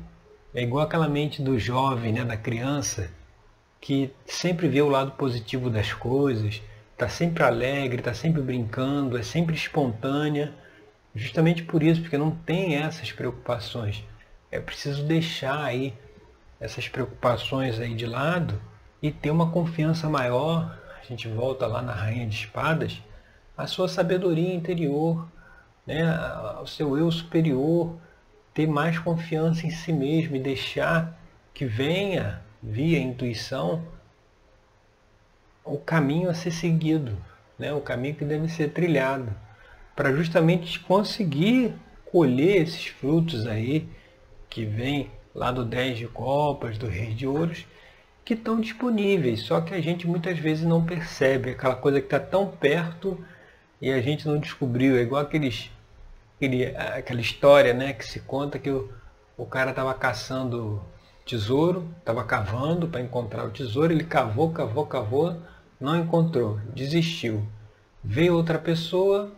é 0.54 0.62
igual 0.62 0.84
aquela 0.84 1.08
mente 1.08 1.42
do 1.42 1.58
jovem, 1.58 2.12
né, 2.12 2.26
da 2.26 2.36
criança, 2.36 3.10
que 3.80 4.12
sempre 4.26 4.68
vê 4.68 4.82
o 4.82 4.90
lado 4.90 5.12
positivo 5.12 5.70
das 5.70 5.94
coisas, 5.94 6.62
está 6.92 7.08
sempre 7.08 7.44
alegre, 7.44 8.00
está 8.00 8.14
sempre 8.14 8.42
brincando, 8.42 9.18
é 9.18 9.24
sempre 9.24 9.56
espontânea, 9.56 10.54
justamente 11.16 11.64
por 11.64 11.82
isso, 11.82 12.02
porque 12.02 12.18
não 12.18 12.32
tem 12.32 12.76
essas 12.76 13.12
preocupações. 13.12 14.04
É 14.54 14.60
preciso 14.60 15.02
deixar 15.02 15.64
aí 15.64 15.96
essas 16.60 16.88
preocupações 16.88 17.80
aí 17.80 17.96
de 17.96 18.06
lado 18.06 18.62
e 19.02 19.12
ter 19.12 19.32
uma 19.32 19.50
confiança 19.50 20.08
maior. 20.08 20.78
A 21.02 21.04
gente 21.04 21.28
volta 21.28 21.66
lá 21.66 21.82
na 21.82 21.92
Rainha 21.92 22.28
de 22.28 22.36
Espadas, 22.36 23.02
a 23.58 23.66
sua 23.66 23.88
sabedoria 23.88 24.54
interior, 24.54 25.28
né, 25.88 26.04
o 26.62 26.68
seu 26.68 26.96
eu 26.96 27.12
superior, 27.12 27.98
ter 28.54 28.68
mais 28.68 29.00
confiança 29.00 29.66
em 29.66 29.72
si 29.72 29.92
mesmo 29.92 30.36
e 30.36 30.40
deixar 30.40 31.20
que 31.52 31.66
venha 31.66 32.40
via 32.62 33.00
intuição, 33.00 33.84
o 35.66 35.80
caminho 35.80 36.30
a 36.30 36.36
ser 36.36 36.52
seguido, 36.52 37.18
né? 37.58 37.74
o 37.74 37.82
caminho 37.82 38.14
que 38.14 38.24
deve 38.24 38.48
ser 38.50 38.70
trilhado, 38.70 39.34
para 39.96 40.14
justamente 40.14 40.80
conseguir 40.80 41.74
colher 42.06 42.62
esses 42.62 42.86
frutos 42.86 43.48
aí 43.48 43.90
que 44.54 44.64
vem 44.64 45.10
lá 45.34 45.52
do 45.52 45.66
10 45.66 45.98
de 45.98 46.08
copas, 46.08 46.78
do 46.78 46.88
rei 46.88 47.12
de 47.16 47.26
ouros, 47.26 47.66
que 48.24 48.36
estão 48.36 48.62
disponíveis, 48.62 49.42
só 49.42 49.60
que 49.60 49.74
a 49.74 49.82
gente 49.82 50.08
muitas 50.08 50.38
vezes 50.38 50.64
não 50.64 50.86
percebe, 50.86 51.50
aquela 51.50 51.76
coisa 51.76 52.00
que 52.00 52.06
está 52.06 52.20
tão 52.20 52.48
perto 52.48 53.18
e 53.82 53.92
a 53.92 54.00
gente 54.00 54.28
não 54.28 54.38
descobriu, 54.38 54.96
é 54.96 55.02
igual 55.02 55.24
aqueles, 55.24 55.72
aquele, 56.38 56.68
aquela 56.68 57.20
história 57.20 57.74
né, 57.74 57.94
que 57.94 58.06
se 58.06 58.20
conta 58.20 58.60
que 58.60 58.70
o, 58.70 58.90
o 59.36 59.44
cara 59.44 59.72
estava 59.72 59.92
caçando 59.96 60.80
tesouro, 61.26 61.90
estava 61.98 62.24
cavando 62.24 62.88
para 62.88 63.02
encontrar 63.02 63.46
o 63.46 63.52
tesouro, 63.52 63.92
ele 63.92 64.04
cavou, 64.04 64.52
cavou, 64.52 64.86
cavou, 64.86 65.36
não 65.80 65.98
encontrou, 65.98 66.60
desistiu. 66.76 67.44
Veio 68.04 68.36
outra 68.36 68.60
pessoa, 68.60 69.32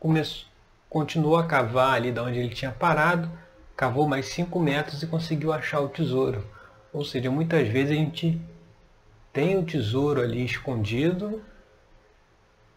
começou, 0.00 0.46
continuou 0.88 1.36
a 1.36 1.44
cavar 1.44 1.94
ali 1.94 2.10
de 2.10 2.20
onde 2.20 2.38
ele 2.38 2.54
tinha 2.54 2.72
parado, 2.72 3.30
cavou 3.76 4.06
mais 4.06 4.26
5 4.26 4.58
metros 4.60 5.02
e 5.02 5.06
conseguiu 5.06 5.52
achar 5.52 5.80
o 5.80 5.88
tesouro. 5.88 6.44
Ou 6.92 7.04
seja, 7.04 7.30
muitas 7.30 7.66
vezes 7.68 7.92
a 7.92 7.94
gente 7.94 8.40
tem 9.32 9.58
o 9.58 9.64
tesouro 9.64 10.20
ali 10.20 10.44
escondido 10.44 11.42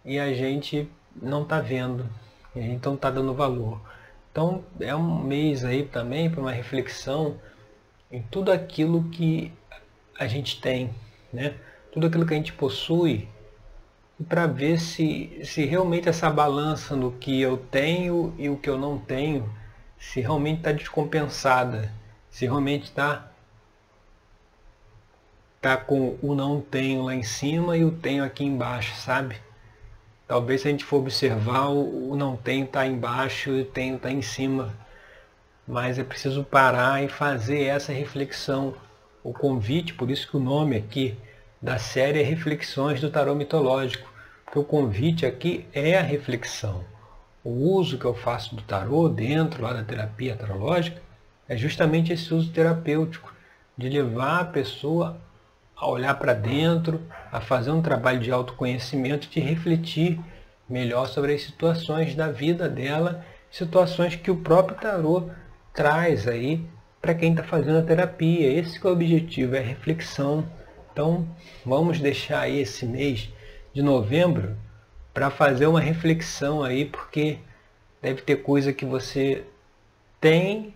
e 0.03 0.17
a 0.19 0.33
gente 0.33 0.89
não 1.21 1.43
está 1.43 1.59
vendo, 1.59 2.07
e 2.55 2.59
a 2.59 2.63
gente 2.63 2.85
não 2.85 2.95
está 2.95 3.09
dando 3.09 3.33
valor. 3.33 3.81
Então 4.31 4.63
é 4.79 4.95
um 4.95 5.23
mês 5.23 5.63
aí 5.63 5.83
também 5.83 6.29
para 6.29 6.41
uma 6.41 6.51
reflexão 6.51 7.39
em 8.11 8.21
tudo 8.21 8.51
aquilo 8.51 9.09
que 9.09 9.51
a 10.17 10.27
gente 10.27 10.61
tem, 10.61 10.93
né? 11.33 11.55
tudo 11.95 12.07
aquilo 12.07 12.25
que 12.25 12.33
a 12.33 12.37
gente 12.37 12.51
possui, 12.51 13.27
para 14.27 14.47
ver 14.47 14.79
se, 14.79 15.39
se 15.43 15.65
realmente 15.65 16.09
essa 16.09 16.29
balança 16.29 16.93
no 16.93 17.13
que 17.13 17.39
eu 17.41 17.57
tenho 17.57 18.33
e 18.37 18.49
o 18.49 18.57
que 18.57 18.69
eu 18.69 18.77
não 18.77 18.97
tenho, 18.97 19.49
se 19.99 20.21
realmente 20.21 20.59
está 20.59 20.71
descompensada, 20.71 21.91
se 22.29 22.45
realmente 22.45 22.83
está 22.83 23.31
tá 25.61 25.77
com 25.77 26.17
o 26.21 26.35
não 26.35 26.61
tenho 26.61 27.03
lá 27.03 27.15
em 27.15 27.23
cima 27.23 27.75
e 27.75 27.83
o 27.83 27.91
tenho 27.91 28.23
aqui 28.23 28.43
embaixo, 28.43 28.95
sabe? 28.97 29.35
Talvez 30.27 30.61
se 30.61 30.67
a 30.67 30.71
gente 30.71 30.83
for 30.83 30.97
observar, 30.97 31.69
o 31.69 32.15
não 32.15 32.35
tenho 32.35 32.65
está 32.65 32.85
embaixo 32.85 33.51
e 33.51 33.61
o 33.61 33.65
tenho 33.65 33.95
está 33.95 34.11
em 34.11 34.21
cima. 34.21 34.73
Mas 35.67 35.97
é 35.97 36.03
preciso 36.03 36.43
parar 36.43 37.03
e 37.03 37.07
fazer 37.07 37.63
essa 37.63 37.91
reflexão. 37.91 38.75
O 39.23 39.33
convite, 39.33 39.93
por 39.93 40.11
isso 40.11 40.27
que 40.27 40.37
o 40.37 40.39
nome 40.39 40.77
aqui 40.77 41.17
da 41.61 41.79
série 41.79 42.21
é 42.21 42.23
Reflexões 42.23 43.01
do 43.01 43.09
Tarô 43.09 43.33
Mitológico. 43.33 44.11
Porque 44.45 44.59
o 44.59 44.63
convite 44.63 45.25
aqui 45.25 45.65
é 45.73 45.97
a 45.97 46.01
reflexão. 46.01 46.83
O 47.45 47.51
uso 47.51 47.99
que 47.99 48.05
eu 48.05 48.15
faço 48.15 48.55
do 48.55 48.63
tarô 48.63 49.07
dentro 49.07 49.61
lá 49.61 49.71
da 49.71 49.83
terapia 49.83 50.35
tarológica 50.35 50.99
é 51.47 51.55
justamente 51.55 52.11
esse 52.11 52.33
uso 52.33 52.51
terapêutico, 52.51 53.31
de 53.77 53.87
levar 53.87 54.39
a 54.39 54.45
pessoa 54.45 55.21
a 55.75 55.87
olhar 55.87 56.15
para 56.15 56.33
dentro, 56.33 56.99
a 57.31 57.39
fazer 57.39 57.69
um 57.69 57.83
trabalho 57.83 58.19
de 58.19 58.31
autoconhecimento, 58.31 59.29
de 59.29 59.39
refletir 59.39 60.19
melhor 60.67 61.05
sobre 61.05 61.35
as 61.35 61.43
situações 61.43 62.15
da 62.15 62.31
vida 62.31 62.67
dela, 62.67 63.23
situações 63.51 64.15
que 64.15 64.31
o 64.31 64.37
próprio 64.37 64.79
tarô 64.79 65.29
traz 65.71 66.27
aí 66.27 66.67
para 66.99 67.13
quem 67.13 67.29
está 67.29 67.43
fazendo 67.43 67.77
a 67.77 67.83
terapia. 67.83 68.51
Esse 68.59 68.83
é 68.83 68.89
o 68.89 68.91
objetivo, 68.91 69.55
é 69.55 69.59
reflexão. 69.59 70.43
Então, 70.91 71.27
vamos 71.63 71.99
deixar 71.99 72.39
aí 72.39 72.59
esse 72.59 72.87
mês 72.87 73.29
de 73.71 73.83
novembro 73.83 74.57
para 75.15 75.31
fazer 75.31 75.65
uma 75.65 75.79
reflexão 75.79 76.63
aí, 76.63 76.85
porque 76.85 77.39
deve 78.03 78.21
ter 78.21 78.43
coisa 78.43 78.71
que 78.71 78.85
você 78.85 79.43
tem, 80.21 80.75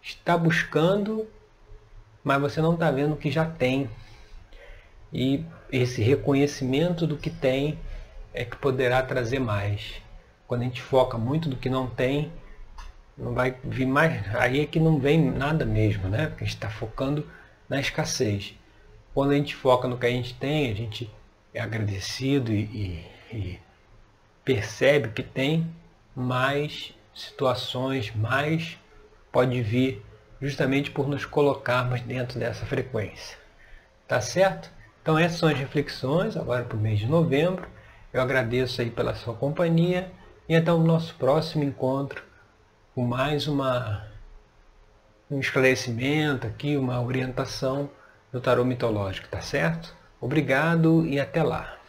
está 0.00 0.38
buscando 0.38 1.26
mas 2.24 2.40
você 2.40 2.60
não 2.60 2.74
está 2.74 2.90
vendo 2.90 3.16
que 3.16 3.30
já 3.30 3.44
tem. 3.44 3.90
E 5.12 5.44
esse 5.70 6.02
reconhecimento 6.02 7.06
do 7.06 7.16
que 7.16 7.30
tem 7.30 7.78
é 8.32 8.44
que 8.44 8.56
poderá 8.56 9.02
trazer 9.02 9.38
mais. 9.38 10.00
Quando 10.46 10.62
a 10.62 10.64
gente 10.64 10.80
foca 10.80 11.18
muito 11.18 11.48
do 11.48 11.56
que 11.56 11.68
não 11.68 11.86
tem, 11.86 12.32
não 13.16 13.34
vai 13.34 13.56
vir 13.64 13.86
mais. 13.86 14.22
Aí 14.36 14.60
é 14.60 14.66
que 14.66 14.78
não 14.78 14.98
vem 14.98 15.20
nada 15.20 15.64
mesmo, 15.64 16.08
né? 16.08 16.26
Porque 16.26 16.44
a 16.44 16.46
gente 16.46 16.56
está 16.56 16.70
focando 16.70 17.26
na 17.68 17.80
escassez. 17.80 18.54
Quando 19.12 19.32
a 19.32 19.34
gente 19.34 19.54
foca 19.54 19.88
no 19.88 19.98
que 19.98 20.06
a 20.06 20.10
gente 20.10 20.34
tem, 20.34 20.70
a 20.70 20.74
gente 20.74 21.10
é 21.52 21.60
agradecido 21.60 22.52
e, 22.52 22.62
e 22.62 23.06
percebe 24.44 25.08
que 25.08 25.22
tem 25.22 25.70
mais 26.14 26.94
situações, 27.14 28.14
mais 28.14 28.78
pode 29.30 29.62
vir 29.62 30.04
justamente 30.40 30.90
por 30.90 31.08
nos 31.08 31.24
colocarmos 31.24 32.00
dentro 32.02 32.38
dessa 32.38 32.66
frequência. 32.66 33.38
Tá 34.08 34.20
certo? 34.20 34.70
Então 35.00 35.18
essas 35.18 35.38
são 35.38 35.48
as 35.48 35.58
reflexões 35.58 36.36
agora 36.36 36.64
para 36.64 36.76
o 36.76 36.80
mês 36.80 36.98
de 36.98 37.06
novembro. 37.06 37.66
Eu 38.12 38.20
agradeço 38.20 38.80
aí 38.80 38.90
pela 38.90 39.14
sua 39.14 39.34
companhia 39.34 40.10
e 40.48 40.54
até 40.54 40.72
o 40.72 40.78
nosso 40.78 41.14
próximo 41.14 41.64
encontro 41.64 42.22
com 42.94 43.06
mais 43.06 43.48
uma 43.48 44.06
um 45.30 45.40
esclarecimento 45.40 46.46
aqui, 46.46 46.76
uma 46.76 47.00
orientação 47.00 47.88
do 48.30 48.40
tarô 48.40 48.64
mitológico, 48.64 49.28
tá 49.28 49.40
certo? 49.40 49.96
Obrigado 50.20 51.06
e 51.06 51.18
até 51.18 51.42
lá. 51.42 51.81